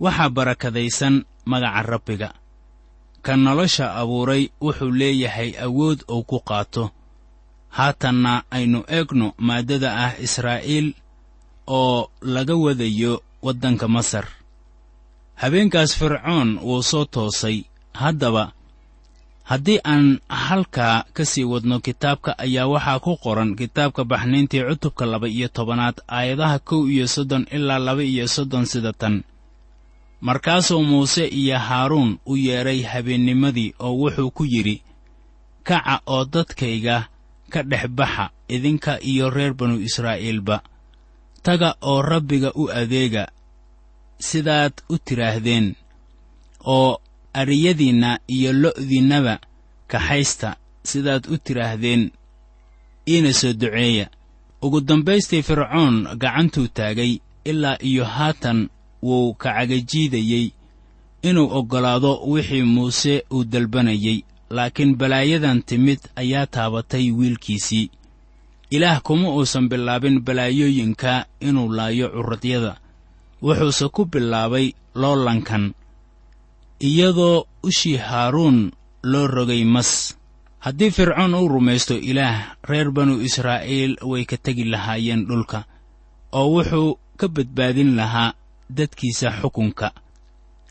waxaa 0.03 0.29
barakadaysan 0.35 1.15
magaca 1.51 1.81
rabbiga. 1.91 2.29
Ka 3.25 3.33
nolosha 3.37 3.85
abuuray 4.01 4.43
wuxuu 4.61 4.91
leeyahay 4.99 5.51
awood 5.65 5.99
uu 6.09 6.23
ku 6.29 6.37
qaato. 6.49 6.83
Haatanna 7.77 8.33
aynu 8.57 8.79
eegno 8.97 9.27
maaddada 9.47 9.89
ah 10.05 10.13
israa'iil 10.25 10.87
oo 11.67 12.09
laga 12.33 12.55
wadayo 12.63 13.13
waddanka 13.45 13.87
masar. 13.95 14.25
Habeenkaas 15.41 15.91
fircoon 15.99 16.49
wuu 16.67 16.83
soo 16.83 17.05
toosay. 17.05 17.57
Haddaba 18.01 18.43
haddii 19.51 19.79
aan 19.83 20.05
halkaa 20.29 21.03
ka 21.15 21.23
sii 21.31 21.43
wadno 21.51 21.79
kitaabka 21.85 22.31
ayaa 22.45 22.71
waxaa 22.73 22.99
ku 23.05 23.11
qoran 23.23 23.51
kitaabka 23.59 24.01
baxniintii 24.11 24.63
cutubka 24.69 25.03
laba 25.11 25.27
iyo 25.27 25.47
tobanaad 25.55 25.97
aayadaha 26.07 26.57
kow 26.69 26.81
iyo 26.93 27.05
soddon 27.07 27.43
ilaa 27.55 27.79
laba 27.87 28.03
iyo 28.03 28.25
soddon 28.35 28.65
sida 28.71 28.93
tan. 29.01 29.15
Markaasuu 30.21 30.83
muuse 30.89 31.25
iyo 31.27 31.57
haaruun 31.67 32.11
u 32.25 32.33
yeedhay 32.45 32.81
habeennimadii 32.91 33.73
oo 33.79 33.93
wuxuu 34.01 34.31
ku 34.37 34.43
yidhi 34.53 34.77
kaca 35.67 35.95
oo 36.13 36.23
dadkayga 36.33 36.97
ka 37.51 37.59
dhex 37.69 37.85
baxa 37.97 38.25
idinka 38.55 38.93
iyo 39.11 39.29
reer 39.35 39.53
banu 39.53 39.75
israa'iilba. 39.87 40.57
Taga 41.43 41.75
oo 41.81 42.01
rabbiga 42.01 42.49
u 42.55 42.69
adeega 42.79 43.27
sidaad 44.27 44.73
u 44.89 44.95
tidhaahdeen 45.05 45.75
oo 46.75 47.01
ariyadiinna 47.33 48.19
iyo 48.27 48.53
lo'diinnaba 48.53 49.39
kaxaysta 49.87 50.55
sidaad 50.83 51.27
u 51.33 51.37
tidhaahdeen 51.37 52.11
iina 53.07 53.33
soo 53.33 53.53
duceeya. 53.53 54.09
Ugu 54.61 54.81
dambaystii 54.81 55.43
fircoon 55.43 56.07
gacantuu 56.21 56.67
taagay 56.67 57.19
ilaa 57.45 57.77
iyo 57.81 58.05
haatan 58.05 58.69
wuu 59.03 59.33
kacagajiidayey 59.33 60.51
inuu 61.21 61.49
oggolaado 61.57 62.11
wixii 62.31 62.61
muuse 62.61 63.23
uu 63.33 63.43
dalbanayey 63.43 64.21
laakiin 64.49 64.95
balaayadan 64.95 65.63
timid 65.63 65.99
ayaa 66.15 66.45
taabatay 66.45 67.11
wiilkiisii. 67.11 67.89
Ilaah 68.71 69.01
kuma 69.01 69.29
uusan 69.35 69.69
bilaabin 69.69 70.21
balaayooyinka 70.21 71.25
inuu 71.39 71.69
laayo 71.73 72.09
curradyada. 72.09 72.77
Wuxuuse 73.41 73.89
ku 73.89 74.05
bilaabay 74.05 74.71
loolankan 74.95 75.73
iyadoo 76.81 77.45
ushii 77.63 77.97
haaruun 77.97 78.71
loo 79.03 79.27
rogay 79.27 79.63
mas. 79.65 80.17
Haddii 80.59 80.91
fircoon 80.91 81.33
uu 81.35 81.47
rumaysto 81.47 81.95
ilaah 81.97 82.55
reer 82.69 82.91
banu 82.91 83.21
israa'iil 83.21 83.97
way 84.11 84.25
ka 84.25 84.37
tegi 84.37 84.63
lahaayeen 84.63 85.25
dhulka 85.27 85.59
oo 86.31 86.47
wuxuu 86.53 86.99
ka 87.19 87.27
badbaadin 87.27 87.95
lahaa 87.95 88.33
dadkiisa 88.69 89.31
xukunka. 89.41 89.91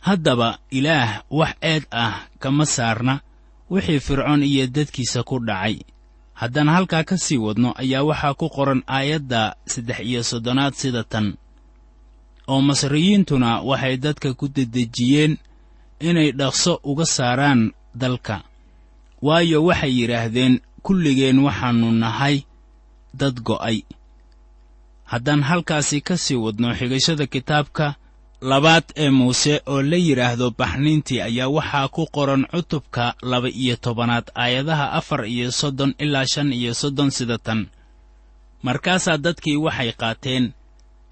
Haddaba 0.00 0.58
ilaah 0.70 1.22
wax 1.30 1.54
eed 1.62 1.84
ah 1.90 2.26
kama 2.38 2.66
saarna 2.66 3.20
wixii 3.70 4.00
fircoon 4.00 4.42
iyo 4.42 4.66
dadkiisa 4.66 5.22
ku 5.22 5.38
dhacay. 5.38 5.76
Haddaan 6.34 6.68
halkaa 6.68 7.04
ka 7.04 7.18
sii 7.18 7.36
wadno 7.38 7.74
ayaa 7.76 8.02
waxaa 8.02 8.34
ku 8.34 8.48
qoran 8.48 8.82
aayadda 8.86 9.56
saddex 9.66 10.00
iyo 10.00 10.22
soddonaad 10.22 10.74
sida 10.74 11.04
tan. 11.04 11.34
Oo 12.48 12.60
masriyiintuna 12.62 13.60
waxay 13.62 13.96
dadka 13.96 14.34
ku 14.34 14.48
dedejiyeen 14.48 15.38
inay 16.08 16.32
dhaqso 16.32 16.72
uga 16.90 17.04
saaraan 17.16 17.72
dalka. 17.94 18.36
Waayo 19.22 19.58
waxay 19.68 19.92
yidhaahdeen 20.00 20.54
kulligeen 20.82 21.38
waxaannu 21.46 21.88
nahay 22.02 22.36
dad 23.20 23.36
go'ay. 23.48 23.78
Haddaan 25.10 25.42
halkaasi 25.48 25.98
ka 26.00 26.16
sii 26.16 26.36
wadno 26.44 26.68
xigashada 26.78 27.26
kitaabka 27.26 27.86
labaad 28.50 28.84
ee 28.96 29.10
muuse 29.10 29.54
oo 29.66 29.82
la 29.82 29.96
yidhaahdo 30.06 30.46
baxniintii 30.58 31.20
ayaa 31.28 31.48
waxaa 31.56 31.88
ku 31.94 32.02
qoran 32.14 32.42
cutubka 32.52 33.14
laba 33.30 33.48
iyo 33.62 33.76
tobanaad 33.76 34.26
aayadaha 34.42 34.86
afar 34.98 35.20
iyo 35.34 35.50
soddon 35.60 35.92
ilaa 35.98 36.26
shan 36.32 36.52
iyo 36.52 36.72
soddon 36.74 37.10
sida 37.10 37.38
tan. 37.38 37.60
Markaasaa 38.62 39.18
dadkii 39.24 39.56
waxay 39.56 39.92
qaateen 40.00 40.44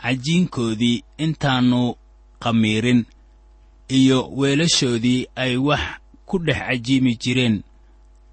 cajiinkoodii 0.03 1.03
intaannu 1.25 1.83
qamiirin 2.43 3.01
iyo 3.89 4.29
weelashoodii 4.37 5.27
ay 5.37 5.57
wax 5.57 5.81
ku 6.27 6.39
dhex 6.39 6.59
cajiimi 6.67 7.17
jireen 7.17 7.63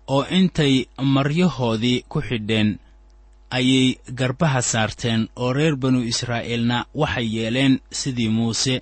oo 0.07 0.25
intay 0.37 0.85
maryahoodii 0.99 2.03
ku 2.11 2.21
xidheen 2.21 2.79
ayay 3.49 3.97
garbaha 4.13 4.61
saarteen 4.61 5.29
oo 5.35 5.53
reer 5.53 5.75
banu 5.75 6.03
israa'iilna 6.03 6.85
waxay 6.95 7.27
yeeleen 7.35 7.79
sidii 7.91 8.29
muuse 8.29 8.75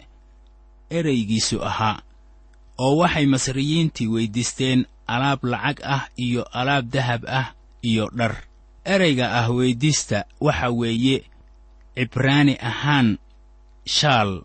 ereygiisu 0.90 1.64
ahaa 1.66 2.02
oo 2.78 2.98
waxay 2.98 3.26
masriyiintii 3.26 4.08
weyddiisteen 4.08 4.86
alaab 5.08 5.44
lacag 5.44 5.78
ah 5.84 6.04
iyo 6.18 6.44
alaab 6.60 6.90
dahab 6.90 7.22
ah 7.28 7.48
iyo 7.82 8.10
dhar. 8.16 8.36
Ereyga 8.86 9.32
ah 9.40 9.48
weyddiista 9.52 10.26
waxa 10.40 10.70
weeye 10.70 11.24
cibraani 11.96 12.58
ahaan 12.60 13.18
shaal 13.86 14.42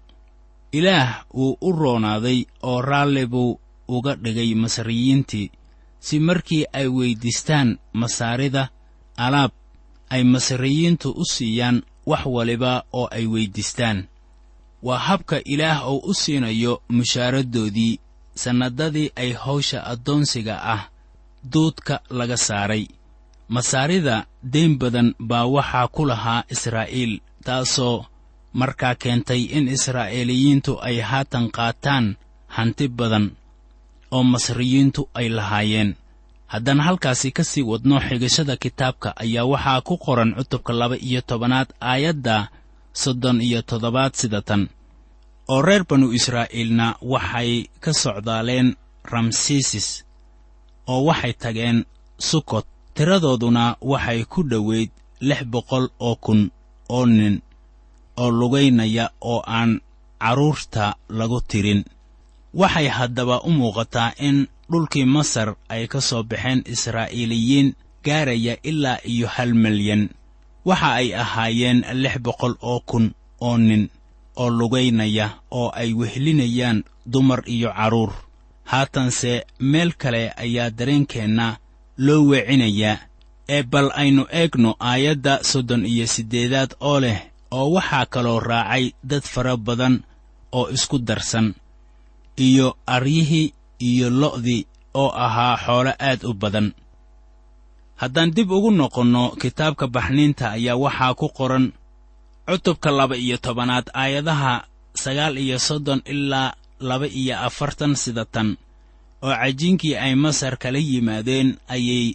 ilaah 0.73 1.25
wuu 1.35 1.57
u 1.61 1.73
roonaaday 1.73 2.45
oo 2.63 2.83
raalli 2.83 3.27
buu 3.27 3.61
uga 3.89 4.15
dhigay 4.15 4.55
masriyiintii 4.55 5.51
si 6.01 6.21
markii 6.21 6.65
ay 6.73 6.87
weyddiistaan 6.89 7.79
masaarida 7.93 8.69
alaab 9.17 9.53
ay 10.11 10.23
masriyiintu 10.25 11.11
u 11.11 11.25
siiyaan 11.25 11.83
wax 12.07 12.27
waliba 12.27 12.85
oo 12.93 13.09
ay 13.11 13.27
weyddiistaan 13.27 14.09
waa 14.83 14.99
habka 14.99 15.41
ilaah 15.45 15.91
uu 15.93 15.99
u 16.11 16.15
siinayo 16.15 16.83
mushaaradoodii 16.89 18.01
sannadadii 18.35 19.11
ay 19.17 19.33
hawsha 19.33 19.85
addoonsiga 19.85 20.63
ah 20.63 20.83
duudka 21.53 22.01
laga 22.11 22.37
saaray. 22.37 22.87
Masaarida 23.49 24.27
dayn 24.43 24.79
badan 24.79 25.15
baa 25.19 25.47
waxaa 25.47 25.89
ku 25.89 26.05
lahaa 26.07 26.45
israa'iil 26.51 27.21
taasoo 27.45 28.05
markaa 28.53 28.95
keentay 28.95 29.43
in 29.57 29.69
israa'iiliyiintu 29.69 30.73
ay 30.81 31.01
haatan 31.01 31.51
qaataan 31.51 32.17
hanti 32.57 32.89
badan 32.89 33.27
oo 34.11 34.23
masriyiintu 34.23 35.09
ay 35.15 35.29
lahaayeen. 35.29 35.95
Haddaan 36.47 36.81
halkaasi 36.81 37.31
ka 37.37 37.45
sii 37.45 37.63
wadno 37.63 38.01
xigashada 38.01 38.57
kitaabka 38.57 39.13
ayaa 39.17 39.45
waxaa 39.45 39.81
ku 39.81 39.95
qoran 40.05 40.35
cutubka 40.35 40.73
laba 40.73 40.97
iyo 40.97 41.21
tobanaad 41.21 41.69
aayadda 41.81 42.49
soddon 42.93 43.41
iyo 43.41 43.63
toddobaad 43.63 44.13
sida 44.21 44.41
tan 44.43 44.69
oo 45.49 45.63
reer 45.63 45.85
banu 45.89 46.07
israa'iilna 46.13 46.87
waxay 47.13 47.69
ka 47.81 47.93
socdaaleen 47.93 48.69
ramsiisis 49.13 50.05
oo 50.93 51.05
waxay 51.09 51.33
tageen 51.43 51.79
sukot 52.29 52.67
tiradooduna 52.95 53.77
waxay 53.81 54.25
ku 54.25 54.41
dhoweyd 54.51 54.91
lix 55.29 55.41
boqol 55.53 55.85
oo 56.07 56.17
kun 56.25 56.41
oo 56.89 57.07
nin 57.07 57.35
oo 58.21 58.31
lugaynaya 58.41 59.05
oo 59.31 59.41
aan 59.59 59.71
carruurta 60.23 60.85
lagu 61.19 61.41
tirin. 61.51 61.81
Waxay 62.61 62.89
haddaba 62.97 63.37
u 63.47 63.51
muuqataa 63.59 64.13
in 64.29 64.37
dhulkii 64.71 65.05
masar 65.15 65.49
ay 65.75 65.85
ka 65.93 66.01
soo 66.09 66.23
baxeen 66.31 66.61
israa'iiliyiin 66.75 67.69
gaaraya 68.05 68.55
ilaa 68.71 68.99
iyo 69.13 69.27
hal 69.35 69.53
milyan. 69.65 70.03
Waxa 70.69 70.91
ay 71.01 71.09
ahaayeen 71.23 71.79
lix 72.03 72.15
boqol 72.27 72.55
oo 72.71 72.81
kun 72.91 73.07
oo 73.47 73.57
nin 73.69 73.83
oo 74.41 74.51
lugaynaya 74.59 75.27
oo 75.59 75.69
ay 75.81 75.91
wehlinayaan 76.01 76.79
dumar 77.13 77.41
iyo 77.55 77.71
carruur 77.79 78.13
haatanse 78.71 79.47
meel 79.61 79.93
kale 80.03 80.23
ayaa 80.45 80.71
dareenkeenna 80.79 81.47
loo 82.07 82.23
weecinayaa. 82.31 82.97
Ee 83.49 83.63
bal 83.63 83.89
aynu 83.95 84.23
eegno 84.41 84.71
aayadda 84.91 85.35
soddon 85.51 85.87
iyo 85.87 86.07
siddeedaad 86.15 86.71
oo 86.81 87.01
leh 87.01 87.19
oo 87.57 87.69
waxaa 87.77 88.07
kaloo 88.15 88.41
raacay 88.41 88.85
dad 89.11 89.23
fara 89.33 89.57
badan 89.57 89.95
oo 90.53 90.67
isku 90.77 90.99
darsan 90.99 91.55
iyo 92.47 92.77
aryihii 92.87 93.53
iyo 93.89 94.11
lo'dii 94.21 94.67
oo 94.95 95.11
ahaa 95.27 95.57
xoolo 95.65 95.93
aad 96.09 96.21
u 96.25 96.33
badan. 96.35 96.69
Haddaan 98.01 98.31
dib 98.37 98.51
ugu 98.51 98.71
noqonno 98.71 99.25
kitaabka 99.41 99.87
baxniinta 99.95 100.47
ayaa 100.57 100.77
waxaa 100.85 101.15
ku 101.21 101.27
qoran 101.39 101.67
cutubka 102.47 102.91
laba 102.99 103.17
iyo 103.25 103.37
tobanaad 103.45 103.87
aayadaha 104.03 104.55
sagaal 105.03 105.35
iyo 105.45 105.59
soddon 105.59 106.01
ilaa 106.13 106.55
laba 106.89 107.07
iyo 107.21 107.35
afartan 107.49 107.93
sida 108.03 108.25
tan 108.35 108.49
oo 109.25 109.35
cajiinkii 109.41 109.95
ay 110.05 110.15
masar 110.25 110.55
kala 110.63 110.79
yimaadeen 110.79 111.49
ayay 111.75 112.07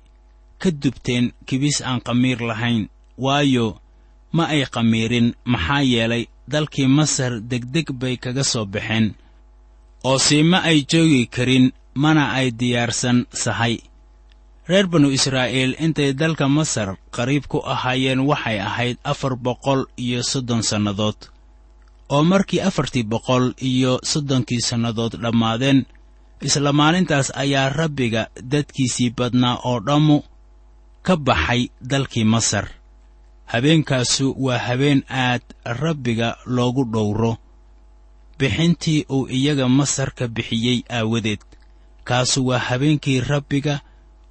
ka 0.61 0.69
dubteen 0.81 1.25
kibis 1.47 1.77
aan 1.87 1.99
qamiir 2.07 2.39
lahayn. 2.49 2.83
Waayo 3.17 3.65
ma 4.35 4.43
ay 4.53 4.61
qamiirin 4.75 5.27
maxaa 5.53 5.81
yeelay 5.93 6.23
dalkii 6.51 6.87
masar 6.97 7.33
degdeg 7.51 7.87
bay 8.01 8.15
kaga 8.23 8.43
soo 8.51 8.65
baxeen 8.73 9.05
oo 10.09 10.17
siima 10.27 10.57
ay 10.69 10.77
joogi 10.91 11.21
karin 11.35 11.65
mana 12.03 12.23
ay 12.39 12.47
diyaarsan 12.59 13.17
sahay. 13.43 13.75
Reer 14.69 14.87
banu 14.91 15.07
israa'iil 15.17 15.73
intay 15.85 16.11
dalka 16.21 16.45
masar 16.57 16.89
qariib 17.15 17.45
ku 17.51 17.57
ahaayeen 17.73 18.19
waxay 18.29 18.57
ahayd 18.69 18.97
afar 19.11 19.33
boqol 19.45 19.81
iyo 20.05 20.19
soddon 20.31 20.63
sannadood. 20.69 21.19
oo 22.13 22.23
markii 22.31 22.61
afartii 22.69 23.03
boqol 23.13 23.45
iyo 23.71 23.91
soddonkii 24.11 24.61
sannadood 24.69 25.13
dhammaadeen 25.23 25.79
isla 26.47 26.71
maalintaas 26.79 27.27
ayaa 27.43 27.69
rabbiga 27.79 28.21
dadkiisii 28.51 29.09
badnaa 29.17 29.55
oo 29.69 29.79
dhammu 29.87 30.17
ka 31.05 31.13
baxay 31.27 31.61
dalkii 31.91 32.23
masar 32.33 32.65
habeenkaasu 33.53 34.33
waa 34.45 34.57
habeen 34.57 35.03
aad 35.09 35.41
rabbiga 35.65 36.37
loogu 36.45 36.83
dhowro. 36.93 37.37
Bixintii 38.39 39.05
uu 39.09 39.27
iyaga 39.29 39.67
masar 39.69 40.11
ka 40.17 40.27
bixiyey 40.27 40.81
aawadeed. 40.89 41.39
Kaasu 42.03 42.47
waa 42.47 42.57
habeenkii 42.59 43.19
rabbiga 43.21 43.79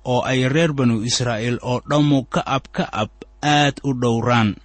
oo 0.04 0.20
ay 0.26 0.48
reer 0.48 0.72
banu 0.72 1.04
israa'iil 1.06 1.58
oo 1.62 1.80
dhammu 1.90 2.24
ka 2.24 2.42
ab 2.46 2.64
ka 2.72 2.84
ab 2.92 3.10
aad 3.42 3.78
u 3.84 3.94
dhowraan. 3.94 4.56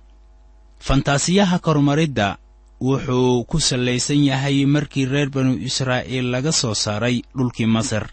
Fantaasiyaha 0.79 1.59
kormaridda 1.59 2.37
wuxuu 2.81 3.45
ku 3.45 3.59
sallaysan 3.59 4.25
yahay 4.25 4.65
markii 4.65 5.05
reer 5.05 5.29
banu 5.29 5.53
israa'iil 5.69 6.33
laga 6.33 6.51
soo 6.51 6.73
saaray 6.73 7.21
dhulkii 7.37 7.69
masar. 7.69 8.09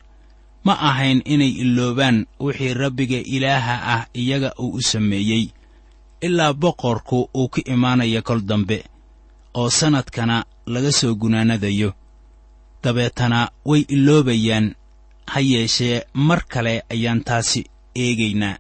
Ma 0.65 0.77
ahayn 0.77 1.25
inay 1.25 1.57
iloobaan 1.65 2.27
wixii 2.41 2.75
rabbiga 2.77 3.17
ilaaha 3.17 3.77
ah 3.95 4.03
iyaga 4.13 4.53
uu 4.61 4.77
u 4.77 4.81
sameeyey 4.81 5.49
ilaa 6.21 6.53
boqorku 6.53 7.31
uu 7.35 7.49
ka 7.49 7.61
imaanaya 7.75 8.23
kol 8.23 8.41
dambe 8.41 8.85
oo 9.55 9.71
sannadkana 9.71 10.45
laga 10.67 10.93
soo 10.93 11.15
gunaanadayo. 11.15 11.93
Dabeetana 12.83 13.49
way 13.65 13.81
iloobayaan 13.89 14.75
ha 15.27 15.41
yeeshee 15.41 16.03
mar 16.15 16.41
kale 16.53 16.83
ayaan 16.91 17.25
taasi 17.25 17.65
eegaynaa. 17.95 18.57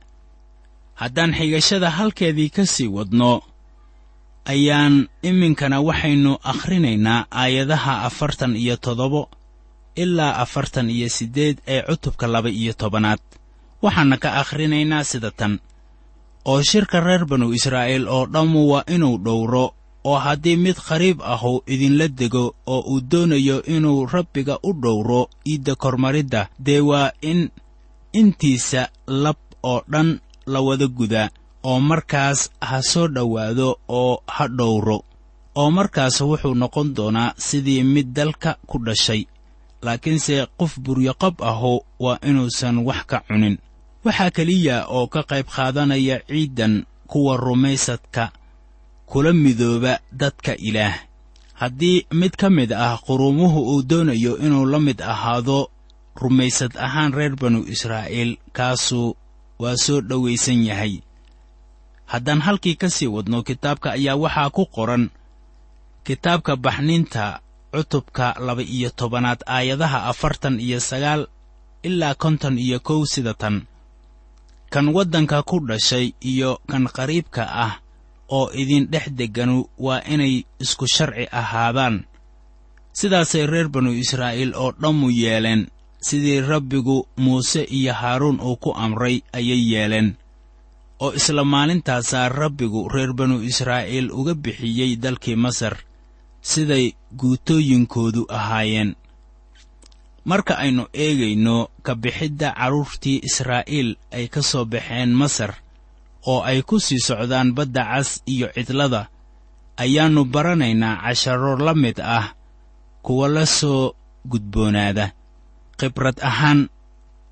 Haddaan 0.95 1.33
xigashada 1.35 1.91
halkeedii 1.91 2.51
ka 2.51 2.67
sii 2.67 2.89
wadno 2.89 3.43
ayaan 4.47 5.09
iminkana 5.23 5.81
waxaynu 5.81 6.33
akhrinaynaa 6.53 7.27
aayadaha 7.31 8.03
afartan 8.09 8.57
iyo 8.57 8.77
toddoba 8.77 9.27
ilaa 9.97 10.37
afartan 10.45 10.91
iyo 10.91 11.09
siddeed 11.09 11.59
ee 11.67 11.83
cutubka 11.83 12.27
laba 12.27 12.49
iyo 12.51 12.73
tobanaad. 12.73 13.21
Waxaana 13.83 14.17
ka 14.17 14.29
akhrinaynaa 14.41 15.05
sida 15.05 15.31
tan 15.31 15.59
oo 16.51 16.63
shirka 16.63 17.01
reer 17.01 17.25
banu 17.31 17.53
israa'iil 17.59 18.09
oo 18.09 18.27
dhammu 18.27 18.61
waa 18.73 18.85
inuu 18.95 19.19
dhowro 19.25 19.65
oo 20.05 20.19
haddii 20.25 20.57
mid 20.57 20.77
qariib 20.89 21.19
ahu 21.23 21.63
idinla 21.67 22.09
dego 22.09 22.55
oo 22.67 22.81
uu 22.93 23.01
doonayo 23.11 23.63
inuu 23.75 24.07
rabbiga 24.07 24.59
u 24.63 24.73
dhowro 24.83 25.29
iidda 25.51 25.75
kormaridda 25.75 26.49
dee 26.59 26.81
waa 26.81 27.11
in 27.31 27.51
intiisa 28.13 28.89
lab 29.07 29.37
oo 29.63 29.81
dhan 29.93 30.21
la 30.47 30.61
wada 30.61 30.87
gudaa 30.87 31.29
oo 31.65 31.81
markaas 31.81 32.51
ha 32.61 32.83
soo 32.83 33.09
dhowaado 33.09 33.69
oo 33.89 34.23
ha 34.27 34.49
dhowro. 34.49 34.99
Oo 35.57 35.71
markaas 35.71 36.21
wuxuu 36.21 36.55
noqon 36.55 36.95
doonaa 36.97 37.35
sidii 37.47 37.83
mid 37.95 38.09
dalka 38.17 38.51
ku 38.67 38.79
dhashay 38.87 39.23
laakiinse 39.83 40.47
qof 40.59 40.73
buryoqab 40.85 41.35
ahu 41.51 41.81
waa 42.05 42.19
inuusan 42.29 42.79
wax 42.89 43.01
ka 43.11 43.19
cunin 43.29 43.57
waxaa 44.05 44.31
keliya 44.37 44.77
oo 44.97 45.07
ka 45.15 45.23
qayb 45.31 45.47
qaadanaya 45.57 46.17
ciiddan 46.29 46.75
kuwa 47.11 47.37
rumaysadka 47.37 48.25
kula 49.11 49.33
midooba 49.33 49.93
dadka 50.13 50.53
ilaah. 50.69 50.97
Haddii 51.61 52.07
mid 52.21 52.35
ka 52.41 52.51
mid 52.51 52.73
ah 52.73 52.99
qurumuhu 53.07 53.61
uu 53.73 53.83
doonayo 53.83 54.33
inuu 54.39 54.67
la 54.73 54.79
mid 54.81 54.99
ahaado 55.03 55.71
rumaysad 56.23 56.73
ahaan 56.87 57.13
reer 57.13 57.35
banu 57.41 57.61
israa'iil 57.75 58.33
kaasu 58.57 59.17
waa 59.63 59.77
soo 59.85 60.01
dhowaysan 60.01 60.61
yahay. 60.67 60.95
Haddaan 62.07 62.41
halkii 62.47 62.75
ka 62.77 62.89
sii 62.91 63.07
wadno 63.15 63.43
kitaabka 63.43 63.93
ayaa 63.97 64.17
waxaa 64.17 64.51
ku 64.57 64.67
qoran 64.67 65.05
kitaabka 66.07 66.57
baxninta 66.57 67.41
cutubka 67.73 68.27
laba-iyo 68.47 68.91
tobanaad 68.91 69.41
aayadaha 69.47 69.99
afartan 70.11 70.61
iyo 70.61 70.81
sagaal 70.81 71.23
ilaa 71.83 72.15
konton 72.15 72.59
iyo 72.59 72.79
kow 72.81 73.01
sida 73.07 73.35
tan 73.35 73.57
kan 74.75 74.87
waddanka 74.97 75.39
ku 75.47 75.57
dhashay 75.69 76.07
iyo 76.31 76.51
kan 76.71 76.85
qariibka 76.97 77.43
ah 77.67 77.73
oo 78.37 78.51
idin 78.61 78.91
dhex 78.93 79.07
degganu 79.19 79.57
waa 79.85 80.03
inay 80.15 80.35
isku 80.65 80.85
sharci 80.95 81.25
ahaadaan. 81.41 81.97
Sidaasay 82.99 83.47
reer 83.53 83.69
banu 83.75 83.91
israa'iil 84.03 84.53
oo 84.63 84.71
dhammu 84.83 85.09
yeeleen 85.23 85.63
sidii 86.07 86.41
rabbigu 86.51 86.97
muuse 87.23 87.63
iyo 87.79 87.93
haaruun 88.01 88.39
uu 88.49 88.57
ku 88.63 88.71
amray 88.85 89.17
ayay 89.39 89.63
yeeleen 89.73 90.09
oo 91.05 91.13
isla 91.19 91.43
maalintaasaa 91.45 92.29
rabbigu 92.41 92.81
reer 92.95 93.13
banu 93.19 93.37
israa'iil 93.51 94.11
uga 94.19 94.35
bixiyey 94.35 94.93
dalkii 95.03 95.39
masar 95.45 95.75
siday 96.51 96.93
guutooyinkoodu 97.21 98.23
ahaayeen 98.39 98.91
marka 100.25 100.55
aynu 100.59 100.85
eegayno 100.93 101.57
ka 101.83 101.93
bixidda 101.95 102.49
carruurtii 102.59 103.21
israa'iil 103.29 103.91
ay 104.17 104.27
ka 104.29 104.43
soo 104.43 104.65
baxeen 104.65 105.13
masar 105.21 105.53
oo 106.27 106.41
ay 106.51 106.63
ku 106.69 106.77
sii 106.81 106.99
socdaan 107.09 107.53
badda 107.57 107.83
cas 107.91 108.23
iyo 108.27 108.49
cidlada 108.55 109.09
ayaannu 109.77 110.25
baranaynaa 110.25 110.97
casharo 111.05 111.57
la 111.67 111.75
mid 111.75 111.99
ah 112.01 112.33
kuwa 113.05 113.29
la 113.29 113.45
soo 113.47 113.93
gudboonaada. 114.25 115.13
Khibrad 115.79 116.17
ahaan 116.23 116.69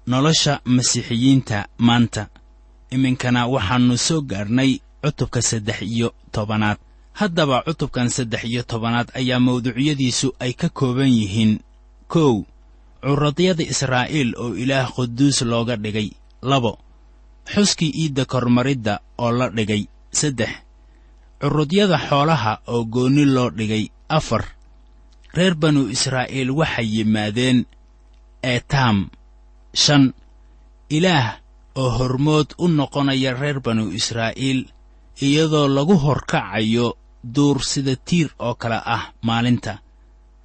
nolosha 0.07 0.61
masiixiyiinta 0.64 1.59
maanta. 1.78 2.28
Iminkana 2.90 3.46
waxaannu 3.46 3.96
soo 4.07 4.20
gaarnay 4.20 4.70
cutubka 5.02 5.40
saddex 5.42 5.78
iyo 5.83 6.09
tobanaad. 6.35 6.76
Haddaba 7.18 7.62
cutubkan 7.66 8.09
saddex 8.16 8.44
iyo 8.44 8.62
tobanaad 8.62 9.09
ayaa 9.14 9.40
mawduucyadiisu 9.40 10.28
ay 10.44 10.52
ka 10.52 10.68
kooban 10.68 11.09
yihiin 11.09 11.61
kow 12.12 12.44
curadyada 13.02 13.62
israa'iil 13.72 14.30
oo 14.38 14.54
ilaah 14.54 14.88
quduus 14.94 15.42
looga 15.42 15.76
dhigay. 15.76 16.08
Labo 16.42 16.78
xuskii 17.52 17.92
iidda 18.02 18.24
kormaridda 18.24 18.94
oo 19.18 19.30
la 19.38 19.46
dhigay. 19.50 19.82
Saddex 20.12 20.52
curudyada 21.40 21.98
xoolaha 22.08 22.52
oo 22.72 22.84
goonni 22.84 23.24
loo 23.26 23.50
dhigay. 23.50 23.84
Afar 24.08 24.44
reer 25.34 25.54
banu 25.54 25.88
israa'iil 25.88 26.50
waxay 26.50 26.86
yimaadeen 26.96 27.58
eetaam 28.42 28.98
shan 29.74 30.12
ilaah 30.96 31.40
oo 31.80 31.90
hormood 31.98 32.48
u 32.58 32.68
noqonaya 32.68 33.32
reer 33.40 33.58
banu 33.60 33.84
israa'iil 33.98 34.60
iyadoo 35.26 35.68
lagu 35.76 35.96
horkacayo 36.04 36.86
duur 37.34 37.58
sida 37.70 37.96
tiir 37.96 38.28
oo 38.38 38.54
kale 38.54 38.78
ah 38.84 39.04
maalinta. 39.26 39.78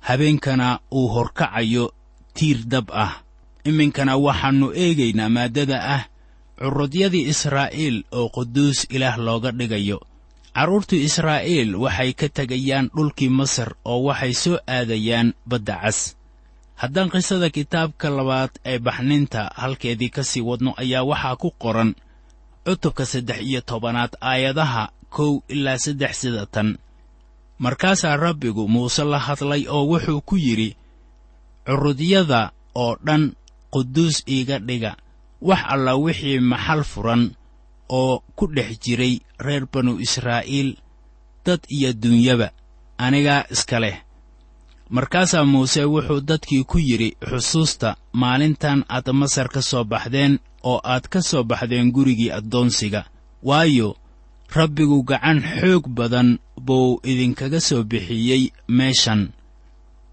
Habeenkana 0.07 0.79
uu 0.91 1.07
horkacayo 1.15 1.91
tiir 2.37 2.59
dab 2.71 2.87
ah. 3.05 3.13
Iminkana 3.69 4.13
waxaannu 4.25 4.67
eegaynaa 4.83 5.29
maaddada 5.35 5.77
ah 5.95 6.03
curudyadii 6.59 7.25
israa'iil 7.33 7.97
oo 8.19 8.27
quduus 8.35 8.79
ilaah 8.95 9.17
looga 9.25 9.51
dhigayo. 9.59 9.99
Carruurtii 10.57 11.01
israa'iil 11.09 11.71
waxay 11.83 12.11
ka 12.19 12.27
tegayaan 12.37 12.85
dhulkii 12.95 13.29
masar 13.39 13.69
oo 13.91 13.99
waxay 14.07 14.33
soo 14.43 14.57
aadayaan 14.75 15.29
badda 15.49 15.75
cas. 15.83 15.99
Haddaan 16.81 17.09
qisada 17.13 17.47
kitaabka 17.55 18.07
labaad 18.17 18.51
ee 18.71 18.79
baxninta 18.85 19.41
halkeedii 19.61 20.09
ka 20.15 20.23
sii 20.29 20.41
wadno 20.49 20.71
ayaa 20.81 21.03
waxaa 21.11 21.35
ku 21.41 21.49
qoran 21.63 21.91
cutubka 22.65 23.03
saddex 23.11 23.39
iyo 23.49 23.61
tobanaad 23.69 24.13
aayadaha 24.29 24.83
kow 25.15 25.31
ilaa 25.53 25.77
saddex 25.85 26.13
sida 26.21 26.45
tan 26.53 26.69
markaasaa 27.63 28.17
rabbigu 28.25 28.63
muuse 28.73 29.03
la 29.11 29.19
hadlay 29.27 29.63
oo 29.75 29.83
wuxuu 29.91 30.21
ku 30.27 30.35
yidhi 30.45 30.69
curudyada 31.67 32.51
oo 32.75 32.95
dhan 33.05 33.23
quduus 33.73 34.23
iiga 34.27 34.59
dhiga. 34.59 34.95
Wax 35.41 35.61
alla 35.73 35.95
wixii 35.95 36.39
maxal 36.39 36.81
furan 36.83 37.23
oo 37.89 38.23
ku 38.35 38.47
dhex 38.55 38.79
jiray 38.83 39.19
reer 39.45 39.65
banu 39.71 39.99
israa'iil 39.99 40.69
dad 41.45 41.61
iyo 41.69 41.93
dunyaba 41.93 42.47
anigaa 42.97 43.45
iska 43.53 43.79
leh. 43.79 43.97
Markaasaa 44.89 45.45
muuse 45.45 45.83
wuxuu 45.85 46.21
dadkii 46.21 46.63
ku 46.63 46.79
yidhi 46.79 47.09
xusuusta 47.29 47.95
maalintan 48.13 48.85
aad 48.89 49.07
masar 49.13 49.47
ka 49.49 49.61
soo 49.61 49.83
baxdeen 49.83 50.39
oo 50.63 50.79
aad 50.83 51.05
ka 51.11 51.21
soo 51.21 51.43
baxdeen 51.43 51.91
gurigii 51.91 52.31
addoonsiga. 52.31 53.05
Waayo 53.43 53.95
rabbigu 54.55 55.03
gacan 55.03 55.43
xoog 55.59 55.87
badan 55.87 56.39
buu 56.65 56.99
idinkaga 57.03 57.59
soo 57.59 57.83
bixiyey 57.83 58.51
meeshan 58.67 59.21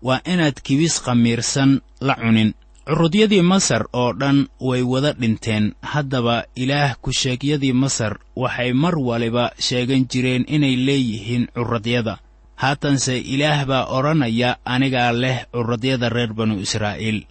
waa 0.06 0.20
inaad 0.32 0.56
kibis 0.66 0.94
khamiirsan 1.04 1.80
la 2.00 2.14
cunin. 2.20 2.50
Curudyadii 2.88 3.42
masar 3.42 3.82
oo 3.92 4.12
dhan 4.20 4.38
way 4.60 4.82
wada 4.92 5.12
dhinteen. 5.20 5.64
Haddaba 5.92 6.44
ilaah 6.62 6.92
ku-sheegyadii 7.02 7.72
masar 7.72 8.12
waxay 8.36 8.72
mar 8.82 8.94
waliba 9.08 9.44
sheegan 9.66 10.04
jireen 10.10 10.44
inay 10.48 10.76
leeyihiin 10.86 11.44
curadyada 11.56 12.14
haatanse 12.62 13.18
ilaah 13.34 13.64
baa 13.70 13.84
odhanaya 13.96 14.50
anigaa 14.64 15.12
leh 15.12 15.38
curadyada 15.52 16.08
reer 16.08 16.32
banu 16.36 16.60
israa'iil. 16.60 17.24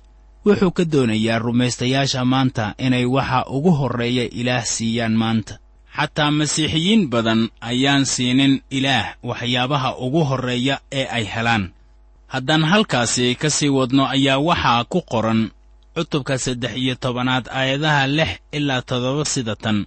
Wuxuu 0.46 0.72
ka 0.78 0.84
doonayaa 0.92 1.40
rumaystayaasha 1.40 2.26
maanta 2.26 2.74
inay 2.86 3.06
waxa 3.06 3.46
ugu 3.56 3.72
horreeya 3.80 4.26
ilaah 4.42 4.66
siiyaan 4.66 5.14
maanta. 5.22 5.54
Xataa 5.98 6.32
masiixiyiin 6.32 7.08
badan 7.14 7.42
ayaan 7.62 8.06
siinin 8.06 8.54
ilaah 8.78 9.16
waxyaabaha 9.24 9.90
ugu 10.06 10.22
horreeya 10.30 10.76
ee 10.92 11.06
ay 11.18 11.26
helaan 11.36 11.64
haddaan 12.34 12.64
halkaasi 12.72 13.36
ka 13.42 13.50
sii 13.58 13.70
wadno 13.78 14.04
ayaa 14.16 14.40
waxaa 14.48 14.84
ku 14.92 15.00
qoran 15.12 15.42
cutubka 15.96 16.36
saddex 16.46 16.74
iyo 16.84 16.96
tobanaad 17.04 17.46
aayadaha 17.60 18.04
lix 18.18 18.32
ilaa 18.58 18.82
toddoba 18.90 19.24
sida 19.34 19.56
tan. 19.64 19.78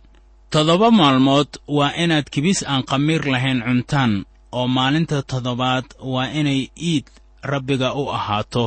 Toddoba 0.53 0.89
maalmood 1.01 1.49
waa 1.77 1.93
inaad 2.03 2.27
kibis 2.35 2.61
aan 2.71 2.83
khamiir 2.89 3.23
lahayn 3.33 3.61
cuntaan 3.67 4.13
oo 4.59 4.67
maalinta 4.77 5.17
toddobaad 5.31 5.87
waa 6.13 6.29
inay 6.41 6.61
iid 6.91 7.07
rabbiga 7.51 7.89
u 8.01 8.05
ahaato. 8.17 8.65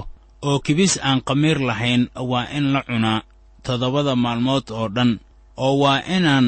Oo 0.48 0.60
kibis 0.66 0.94
aan 1.08 1.20
khamiir 1.28 1.58
lahayn 1.70 2.04
waa 2.32 2.46
in 2.58 2.66
la 2.74 2.82
cunaa 2.88 3.20
toddobada 3.66 4.14
maalmood 4.24 4.66
oo 4.80 4.88
dhan 4.96 5.12
oo 5.66 5.74
waa 5.84 6.00
inaan 6.16 6.48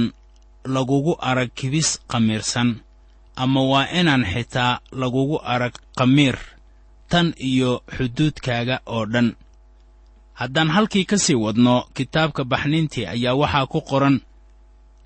lagugu 0.75 1.13
arag 1.29 1.49
kibis 1.59 1.89
khamiirsan 2.11 2.69
ama 3.43 3.61
waa 3.71 3.87
inaan 3.99 4.23
xitaa 4.33 4.79
lagugu 5.01 5.37
arag 5.53 5.73
khamiir 5.97 6.35
tan 7.11 7.27
iyo 7.49 7.71
xuduudkaaga 7.95 8.75
oo 8.95 9.05
dhan. 9.13 9.29
Haddaan 10.39 10.69
halkii 10.75 11.05
ka 11.09 11.17
sii 11.25 11.35
wadno 11.45 11.75
kitaabka 11.95 12.43
baxnintii 12.51 13.05
ayaa 13.13 13.35
waxaa 13.41 13.65
ku 13.73 13.79
qoran 13.89 14.17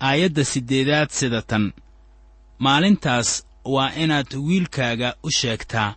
aayadda 0.08 0.42
siddeedaad 0.52 1.10
sida 1.18 1.40
tan. 1.50 1.64
Maalintaas 2.58 3.28
waa 3.64 3.90
inaad 4.02 4.30
wiilkaaga 4.46 5.08
u 5.22 5.30
sheegtaa 5.38 5.94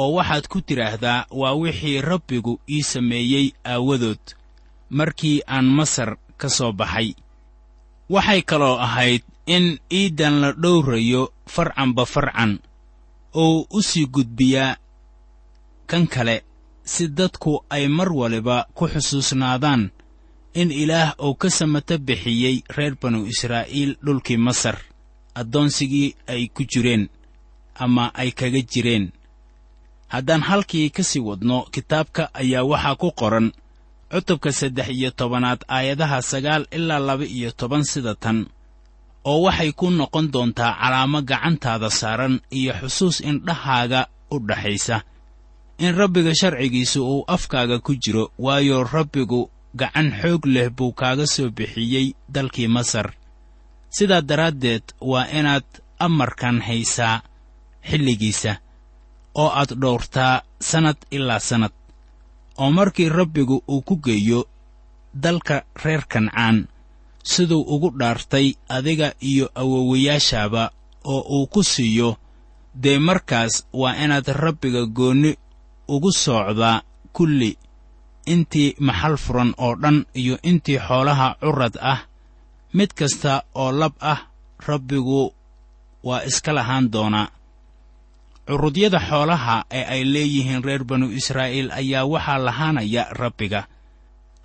oo 0.00 0.12
waxaad 0.16 0.44
ku 0.52 0.58
tidhaahdaa 0.60 1.26
waa 1.40 1.54
wixii 1.62 2.00
rabbigu 2.00 2.60
ii 2.70 2.82
sameeyey 2.82 3.46
aawadood 3.72 4.24
markii 4.90 5.40
aan 5.54 5.64
masar 5.78 6.10
ka 6.40 6.48
soo 6.56 6.72
baxay. 6.72 7.08
Waxay 8.10 8.42
kaloo 8.42 8.76
ahayd 8.86 9.22
in 9.46 9.78
iiddan 9.98 10.34
la 10.42 10.52
dhowrayo 10.52 11.22
farcanba 11.46 12.04
farcan 12.06 12.52
oo 13.34 13.66
u 13.70 13.82
sii 13.82 14.06
gudbiyaa 14.06 14.76
kan 15.90 16.04
kale 16.14 16.36
si 16.92 17.04
dadku 17.18 17.52
ay 17.70 17.84
mar 17.96 18.10
waliba 18.20 18.56
ku 18.76 18.84
xusuusnaadaan 18.92 19.82
in 20.60 20.70
ilaah 20.82 21.10
uu 21.26 21.34
ka 21.34 21.48
samata 21.50 21.98
bixiyey 21.98 22.56
reer 22.76 22.94
banu 23.00 23.26
israa'iil 23.32 23.92
dhulkii 24.04 24.36
masar 24.46 24.76
addoonsigii 25.40 26.08
ay 26.32 26.42
ku 26.54 26.62
jireen 26.72 27.04
ama 27.74 28.04
ay 28.14 28.30
kaga 28.30 28.62
jireen. 28.72 29.10
Haddaan 30.12 30.42
halkii 30.48 30.90
ka 30.94 31.02
sii 31.02 31.20
wadno 31.28 31.66
kitaabka 31.74 32.30
ayaa 32.40 32.62
waxaa 32.70 32.94
ku 33.02 33.08
qoran 33.20 33.50
cutubka 34.10 34.52
saddex 34.52 34.88
iyo 34.94 35.10
tobanaad 35.10 35.60
aayadaha 35.68 36.22
sagaal 36.22 36.62
ilaa 36.70 36.98
laba 37.08 37.24
iyo 37.26 37.50
toban 37.50 37.82
sida 37.84 38.14
tan 38.14 38.46
oo 39.24 39.42
waxay 39.46 39.72
ku 39.72 39.90
noqon 39.90 40.26
doontaa 40.32 40.72
calaamo 40.80 41.18
gacantaada 41.30 41.90
saaran 41.90 42.34
iyo 42.58 42.72
xusuus 42.80 43.16
indhahaaga 43.30 44.00
u 44.30 44.36
dhaxaysa 44.48 44.96
in 45.78 45.94
rabbiga 45.96 46.32
sharcigiisa 46.34 47.00
uu 47.02 47.24
afkaaga 47.26 47.78
ku 47.78 47.94
jiro 48.02 48.30
waayo 48.38 48.84
rabbigu 48.84 49.50
gacan 49.74 50.08
xoog 50.20 50.46
leh 50.46 50.68
buu 50.76 50.92
kaaga 50.92 51.26
soo 51.26 51.50
bixiyey 51.50 52.14
dalkii 52.34 52.68
masar. 52.68 53.12
Sidaa 53.90 54.22
daraaddeed 54.28 54.82
waa 55.00 55.26
inaad 55.38 55.66
amarkan 55.98 56.60
haysaa 56.66 57.22
xilligiisa 57.88 58.52
oo 59.34 59.48
aad 59.60 59.70
dhowrtaa 59.80 60.42
sannad 60.60 60.96
ilaa 61.10 61.38
sannad 61.48 61.74
oo 62.62 62.70
markii 62.70 63.08
rabbigu 63.08 63.62
uu 63.68 63.82
ku 63.82 63.96
geeyo 63.96 64.40
dalka 65.22 65.56
reer 65.84 66.02
kancaan 66.12 66.68
siduu 67.22 67.62
ugu 67.74 67.90
dhaartay 67.98 68.46
adiga 68.68 69.08
iyo 69.30 69.46
awowayaashaaba 69.54 70.70
oo 71.04 71.20
uu 71.36 71.46
ku 71.46 71.62
siiyo 71.62 72.16
dee 72.82 72.98
markaas 72.98 73.66
waa 73.72 73.94
inaad 74.04 74.26
rabbiga 74.44 74.86
goonni 74.86 75.36
ugu 75.88 76.10
soocdaa 76.12 76.82
kulli 77.12 77.50
intii 78.26 78.76
maxal 78.80 79.16
furan 79.16 79.54
oo 79.64 79.74
dhan 79.82 80.06
iyo 80.20 80.38
intii 80.42 80.78
xoolaha 80.86 81.36
curad 81.40 81.74
ah 81.92 82.00
mid 82.76 82.90
kasta 82.98 83.42
oo 83.54 83.72
lab 83.72 83.92
ah 84.00 84.20
rabbigu 84.68 85.34
waa 86.04 86.22
iska 86.28 86.52
lahaan 86.58 86.90
doonaa 86.92 87.28
curudyada 88.48 89.00
xoolaha 89.08 89.64
ee 89.78 89.84
ay 89.94 90.02
leeyihiin 90.14 90.64
reer 90.64 90.84
banu 90.84 91.06
israa'iil 91.18 91.70
ayaa 91.80 92.04
waxaa 92.12 92.38
lahaanaya 92.46 93.02
rabbiga. 93.22 93.60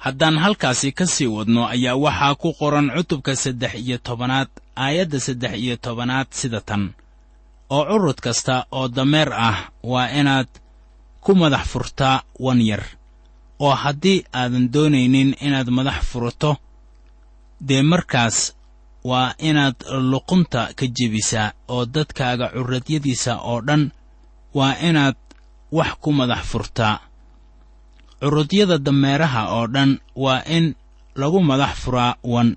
Haddaan 0.03 0.37
halkaasi 0.43 0.91
ka 0.91 1.05
sii 1.05 1.27
wadno 1.27 1.67
ayaa 1.67 1.95
waxaa 2.05 2.35
ku 2.41 2.49
qoran 2.59 2.87
cutubka 2.95 3.35
saddex 3.35 3.73
iyo 3.75 3.97
tobanaad 4.07 4.47
aayadda 4.75 5.19
saddex 5.19 5.53
iyo 5.63 5.75
tobanaad 5.85 6.27
sida 6.31 6.61
tan. 6.61 6.83
Oo 7.69 7.83
curud 7.89 8.19
kasta 8.25 8.65
oo 8.71 8.87
dameer 8.87 9.29
ah 9.33 9.57
waa 9.83 10.07
inaad 10.19 10.47
ku 11.23 11.31
madax 11.35 11.63
furtaa 11.71 12.23
wan 12.39 12.61
yar 12.61 12.83
oo 13.59 13.75
haddii 13.83 14.25
aadan 14.33 14.65
doonaynin 14.73 15.35
inaad 15.45 15.67
madax 15.77 15.99
furato 16.11 16.51
dee 17.67 17.81
markaas 17.91 18.37
waa 19.03 19.33
inaad 19.37 19.75
luqunta 20.11 20.61
ka 20.77 20.85
jebisaa 20.97 21.51
oo 21.67 21.85
dadkaaga 21.85 22.47
curadyadiisa 22.55 23.33
oo 23.49 23.59
dhan 23.67 23.91
waa 24.57 24.73
inaad 24.87 25.15
wax 25.71 25.91
ku 26.01 26.09
madax 26.19 26.41
furtaa 26.51 26.95
curudyada 28.21 28.77
dameeraha 28.77 29.41
oo 29.55 29.67
dhan 29.67 29.91
waa 30.15 30.43
in 30.55 30.75
lagu 31.15 31.39
madax 31.49 31.73
furaa 31.83 32.15
wan 32.23 32.55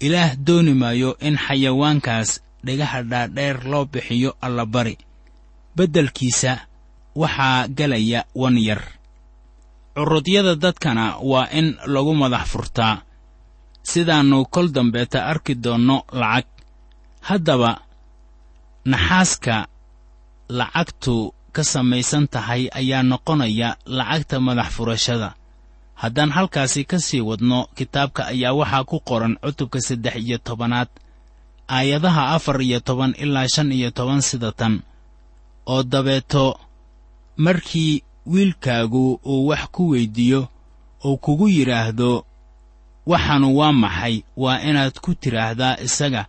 ilaah 0.00 0.36
dooni 0.46 0.74
maayo 0.74 1.10
in 1.26 1.36
xayawaankaas 1.46 2.30
dhegaha 2.64 3.02
dhaadheer 3.02 3.56
loo 3.70 3.84
bixiyo 3.92 4.30
allabari 4.40 4.98
beddelkiisa 5.76 6.52
waxaa 7.14 7.68
gelaya 7.68 8.24
wan 8.34 8.58
yar. 8.58 8.82
Curudyada 9.94 10.54
dadkana 10.56 11.18
waa 11.22 11.48
in 11.52 11.76
lagu 11.86 12.14
madax 12.14 12.48
furtaa. 12.48 13.02
Sidaannu 13.82 14.44
kol 14.50 14.68
dambeeta 14.72 15.26
arki 15.26 15.54
doonno 15.54 16.04
lacag. 16.12 16.46
Haddaba 17.20 17.80
naxaaska 18.84 19.66
lacagtu 20.48 21.34
ka 21.52 21.62
samaysan 21.64 22.28
tahay 22.28 22.68
ayaa 22.72 23.02
noqonaya 23.02 23.76
lacagta 23.86 24.40
madax 24.40 24.68
furashada. 24.76 25.34
Haddaan 26.00 26.30
halkaasi 26.30 26.84
ka 26.84 26.98
sii 26.98 27.20
wadno 27.20 27.68
kitaabka 27.76 28.26
ayaa 28.32 28.52
waxaa 28.60 28.84
ku 28.84 29.00
qoran 29.08 29.36
cutubka 29.42 29.80
saddex 29.80 30.16
iyo 30.16 30.38
tobanaad 30.38 30.88
aayadaha 31.68 32.22
afar 32.36 32.62
iyo 32.62 32.80
toban 32.80 33.12
ilaa 33.18 33.46
shan 33.54 33.72
iyo 33.72 33.90
toban 33.90 34.20
sida 34.22 34.52
tan. 34.52 34.80
Oo 35.66 35.82
dabeeto 35.82 36.60
markii 37.44 38.02
wiilkaagu 38.26 39.20
uu 39.32 39.46
wax 39.48 39.62
ku 39.74 39.82
weyddiiyo 39.92 40.48
uu 41.04 41.16
kugu 41.24 41.48
yidhaahdo 41.48 42.24
waxaanu 43.06 43.48
waa 43.58 43.72
maxay? 43.72 44.16
Waa 44.36 44.60
inaad 44.68 44.94
ku 45.00 45.10
tidhaahdaa 45.14 45.80
isaga. 45.86 46.22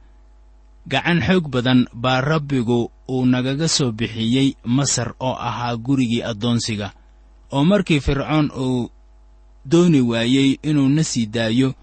Gacan 0.88 1.20
xoog 1.28 1.46
badan 1.54 1.80
baa 1.94 2.22
rabbigu 2.22 2.80
uu 3.14 3.26
nagaga 3.26 3.68
soo 3.68 3.92
bixiyey 3.92 4.56
masar 4.64 5.10
oo 5.20 5.36
ahaa 5.50 5.76
gurigii 5.86 6.24
addoonsiga. 6.32 6.88
Oo 7.52 7.64
markii 7.72 8.00
fircoon 8.06 8.48
uu 8.66 8.90
dooni 9.66 10.02
waayey 10.02 10.50
inuu 10.64 10.90
na 10.96 11.04
sii 11.04 11.26
daayo 11.26 11.74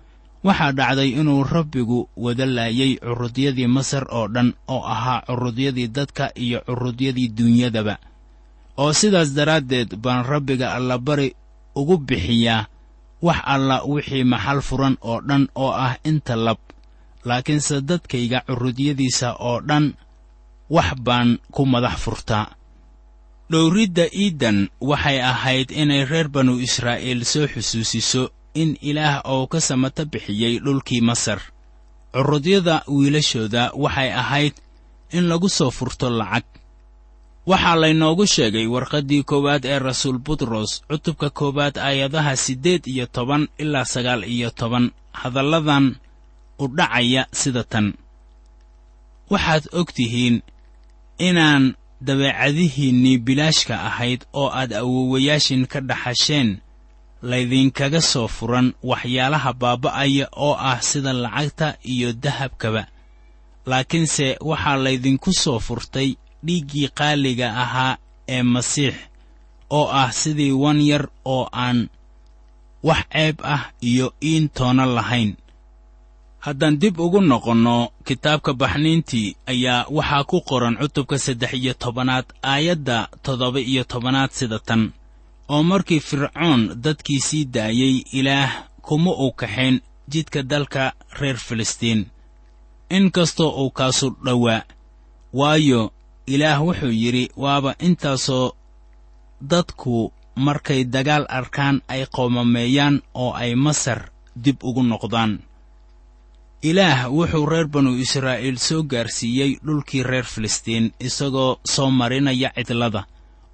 waxaa 0.44 0.72
dhacday 0.72 1.10
inuu 1.20 1.44
rabbigu 1.44 2.08
wada 2.16 2.46
laayay 2.46 2.96
curudyadii 2.96 3.66
masar 3.76 4.04
oo 4.10 4.26
dhan 4.34 4.54
oo 4.68 4.82
ahaa 4.94 5.20
curudyadii 5.26 5.88
dadka 5.88 6.24
iyo 6.44 6.58
curudyadii 6.66 7.28
duunyadaba 7.28 7.98
oo 8.82 8.92
sidaas 9.00 9.30
daraaddeed 9.36 9.90
baan 10.04 10.22
rabbiga 10.32 10.66
allabari 10.76 11.28
ugu 11.78 11.96
bixiyaa 12.08 12.66
wax 13.26 13.38
alla 13.54 13.76
wixii 13.92 14.24
maxal 14.32 14.60
furan 14.68 14.94
oo 15.10 15.18
dhan 15.28 15.44
oo 15.54 15.72
ah 15.86 15.94
inta 16.10 16.34
lab. 16.46 16.58
Laakiinse 17.28 17.80
dadkayga 17.88 18.38
curudyadiisa 18.46 19.28
oo 19.48 19.58
dhan 19.68 19.94
wax 20.74 20.88
baan 21.06 21.28
ku 21.54 21.62
madax 21.72 21.96
furtaa. 22.04 22.46
Dhowridda 23.50 24.04
iiddan 24.12 24.58
waxay 24.80 25.18
ahayd 25.32 25.68
inay 25.70 26.04
reer 26.10 26.28
banu 26.28 26.54
israa'iil 26.66 27.24
soo 27.32 27.46
xusuusiso 27.52 28.22
in 28.54 28.76
ilaah 28.90 29.16
oo 29.32 29.46
ka 29.52 29.58
samata 29.60 30.04
bixiyey 30.12 30.54
dhulkii 30.64 31.00
masar. 31.08 31.40
Curudyada 32.14 32.76
wiilashooda 32.86 33.62
waxay 33.74 34.10
ahayd 34.22 34.54
in 35.16 35.24
lagu 35.30 35.48
soo 35.48 35.70
furto 35.70 36.06
lacag 36.10 36.44
waxaa 37.50 37.76
laynoogu 37.82 38.24
sheegay 38.34 38.66
warqaddii 38.74 39.22
koowaad 39.30 39.64
ee 39.72 39.78
rasuul 39.88 40.18
butros 40.26 40.70
cutubka 40.88 41.28
koowaad 41.38 41.76
aayadaha 41.88 42.32
siddeed 42.44 42.82
iyo 42.92 43.06
toban 43.16 43.42
ilaa 43.62 43.84
sagaal 43.94 44.22
iyo 44.34 44.50
toban. 44.61 44.87
Hadalladan 45.20 45.87
u 46.58 46.64
dhacaya 46.76 47.22
sida 47.40 47.64
tan. 47.72 47.87
Waxaad 49.30 49.64
og 49.78 49.88
tihiin 49.96 50.37
inaan 51.28 51.64
dabeecadihiinnii 52.06 53.18
bilaashka 53.26 53.74
ahayd 53.88 54.20
oo 54.40 54.48
aad 54.61 54.72
awowayaashin 54.80 55.62
ka 55.72 55.80
dhaxasheen 55.88 56.50
laydinkaga 57.30 58.00
soo 58.12 58.28
furan 58.37 58.68
waxyaalaha 58.90 59.50
baaba'aya 59.62 60.26
oo 60.46 60.54
ah 60.70 60.80
sida 60.90 61.12
lacagta 61.12 61.68
iyo 61.94 62.12
dahabkaba. 62.24 62.82
Laakiinse 63.70 64.26
waxaa 64.50 64.76
laydinku 64.84 65.30
soo 65.42 65.58
furtay 65.66 66.11
dhiiggii 66.46 66.88
qaaliga 66.98 67.48
ahaa 67.62 67.96
ee 68.29 68.42
masiix 68.42 68.94
oo 69.70 69.87
ah 70.01 70.11
sidii 70.12 70.53
wan 70.53 70.81
yar 70.90 71.05
oo 71.24 71.48
aan 71.53 71.88
wax 72.83 73.03
ceeb 73.12 73.37
ah 73.55 73.62
iyo 73.81 74.07
iin 74.22 74.48
toona 74.48 74.87
lahayn. 74.87 75.37
Haddaan 76.44 76.79
dib 76.81 77.01
ugu 77.01 77.20
noqonno 77.20 77.77
kitaabka 78.07 78.53
baxniintii 78.61 79.37
ayaa 79.53 79.87
waxaa 79.96 80.24
ku 80.31 80.40
qoran 80.48 80.77
cutubka 80.81 81.18
saddex 81.18 81.53
iyo 81.53 81.74
tobanaad 81.74 82.27
aayadda 82.42 83.09
toddoba 83.24 83.61
iyo 83.61 83.85
tobanaad 83.85 84.31
sida 84.38 84.59
tan. 84.59 84.83
Oo 85.48 85.62
markii 85.62 86.01
fircoon 86.01 86.61
dadkii 86.85 87.20
sii 87.20 87.44
daayey 87.55 87.94
ilaah 88.18 88.51
kuma 88.87 89.11
uu 89.11 89.33
kaxayn 89.33 89.81
jidka 90.12 90.42
dalka 90.42 90.92
reer 91.20 91.37
filistiin. 91.37 92.07
In 92.96 93.11
kastoo 93.11 93.51
uu 93.62 93.70
kaasu 93.70 94.16
dhowaa 94.24 94.62
waayo 95.33 95.92
ilaah 96.34 96.60
wuxuu 96.66 96.92
yidhi 97.02 97.24
waaba 97.36 97.70
intaasoo 97.86 98.52
dadku 99.50 100.12
markay 100.46 100.84
dagaal 100.94 101.24
arkaan 101.38 101.76
ay 101.92 102.02
qoomameeyaan 102.14 102.96
oo 103.22 103.32
ay 103.42 103.52
masar 103.64 104.00
dib 104.44 104.58
ugu 104.68 104.82
noqdaan. 104.82 105.32
Ilaah 106.62 107.00
wuxuu 107.16 107.46
reer 107.46 107.66
banu 107.72 107.90
israa'iil 108.04 108.58
soo 108.58 108.82
gaarsiiyey 108.82 109.50
dhulkii 109.66 110.02
reer 110.10 110.24
filistiin 110.32 110.86
isagoo 111.06 111.52
soo 111.74 111.90
marinaya 111.90 112.50
cidlada 112.56 113.02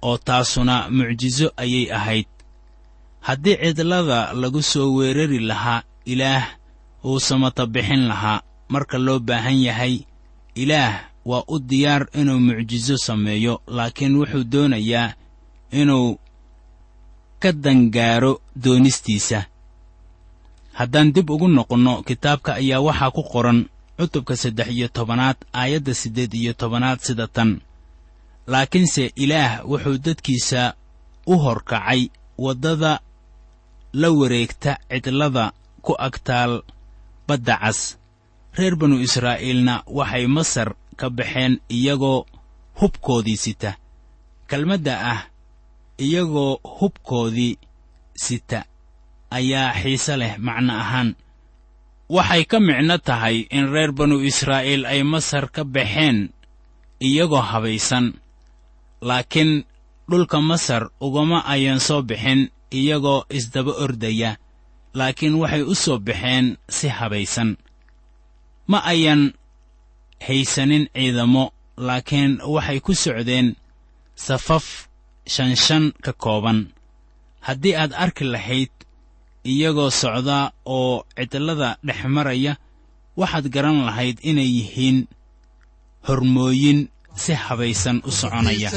oo 0.01 0.17
taasuna 0.17 0.75
mucjiso 0.89 1.47
ayay 1.57 1.85
ahayd. 1.97 2.29
Haddii 3.27 3.57
cidlada 3.61 4.33
lagu 4.33 4.61
soo 4.61 4.89
weerari 4.97 5.39
lahaa 5.39 5.81
ilaah 6.05 6.45
wuu 7.03 7.19
samata 7.19 7.65
bixin 7.65 8.07
lahaa. 8.07 8.41
Marka 8.69 8.97
loo 8.97 9.19
baahan 9.19 9.61
yahay 9.61 9.95
ilaah 10.55 10.93
waa 11.25 11.43
u 11.47 11.59
diyaar 11.59 12.07
inuu 12.19 12.39
mucjiso 12.39 12.97
sameeyo 12.97 13.61
laakiin 13.67 14.15
wuxuu 14.19 14.43
doonayaa 14.51 15.13
inuu 15.71 16.19
ka 17.41 17.51
dangaaro 17.51 18.41
doonistiisa. 18.63 19.39
Haddaan 20.73 21.13
dib 21.13 21.29
ugu 21.29 21.47
noqonno 21.47 22.03
kitaabka 22.07 22.51
ayaa 22.61 22.79
waxaa 22.87 23.11
ku 23.15 23.23
qoran 23.31 23.59
cutubka 23.97 24.35
saddex 24.35 24.67
iyo 24.75 24.87
tobanaad 24.87 25.37
aayadda 25.53 25.93
siddeed 25.93 26.33
iyo 26.33 26.53
tobanaad 26.53 26.99
sida 26.99 27.27
tan. 27.27 27.61
Laakiinse 28.47 29.03
ilaah 29.15 29.51
wuxuu 29.69 29.97
dadkiisa 30.05 30.73
u 31.25 31.33
horkacay 31.43 32.01
waddada 32.37 32.99
la 33.93 34.09
wareegta 34.11 34.71
cidlada 34.91 35.45
ku 35.81 35.93
agtaal 36.07 36.61
badda 37.27 37.55
cas. 37.57 37.97
Reer 38.57 38.75
banu 38.75 38.99
israa'iilna 38.99 39.83
waxay 39.97 40.27
masar 40.27 40.69
ka 40.99 41.07
baxeen 41.17 41.53
iyagoo 41.77 42.25
hubkoodii 42.79 43.37
sita. 43.43 43.71
Kelmadda 44.49 44.93
ah 45.13 45.21
iyagoo 46.05 46.53
hubkoodii 46.77 47.53
sita 48.23 48.59
ayaa 49.37 49.73
xiise 49.79 50.13
leh 50.21 50.33
macno 50.45 50.73
ahaan. 50.83 51.09
Waxay 52.15 52.43
ka 52.51 52.57
micno 52.67 52.95
tahay 53.07 53.37
in 53.49 53.65
reer 53.73 53.91
banu 53.97 54.17
israa'iil 54.29 54.83
ay 54.85 55.01
masar 55.03 55.45
ka 55.55 55.63
baxeen 55.75 56.17
iyagoo 57.07 57.41
habaysan 57.51 58.05
laakiin 59.01 59.65
dhulka 60.09 60.37
masar 60.41 60.83
ugama 61.01 61.41
ayan 61.53 61.79
soo 61.87 62.01
bixin 62.09 62.41
iyagoo 62.79 63.25
isdaba 63.37 63.73
ordaya 63.83 64.31
laakiin 64.93 65.35
waxay 65.41 65.63
u 65.65 65.73
soo 65.75 65.97
baxeen 66.07 66.57
si 66.69 66.87
habaysan. 66.97 67.57
Ma 68.69 68.79
ayan 68.93 69.33
haysanin 70.21 70.87
ciidamo 70.93 71.43
laakiin 71.77 72.39
waxay 72.53 72.79
ku 72.85 72.93
socdeen 73.03 73.55
safaf 74.15 74.65
shanshan 75.33 75.93
ka 76.05 76.13
kooban. 76.13 76.59
Haddii 77.47 77.75
aad 77.75 77.91
arki 78.03 78.23
lahayd 78.33 78.71
iyagoo 79.51 79.89
socdaa 80.01 80.51
oo 80.65 81.03
cidlada 81.17 81.69
dhex 81.85 81.99
maraya 82.15 82.53
waxaad 83.19 83.45
garan 83.53 83.85
lahayd 83.87 84.17
inay 84.29 84.49
yihiin 84.57 84.97
hormooyin 86.07 86.79
si 87.15 87.33
habaysan 87.33 87.97
u 88.07 88.11
soconaya. 88.11 88.69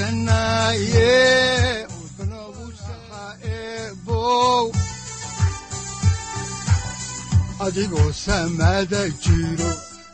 Adigoo 7.67 8.13
samaada 8.13 9.01
jiro 9.23 9.71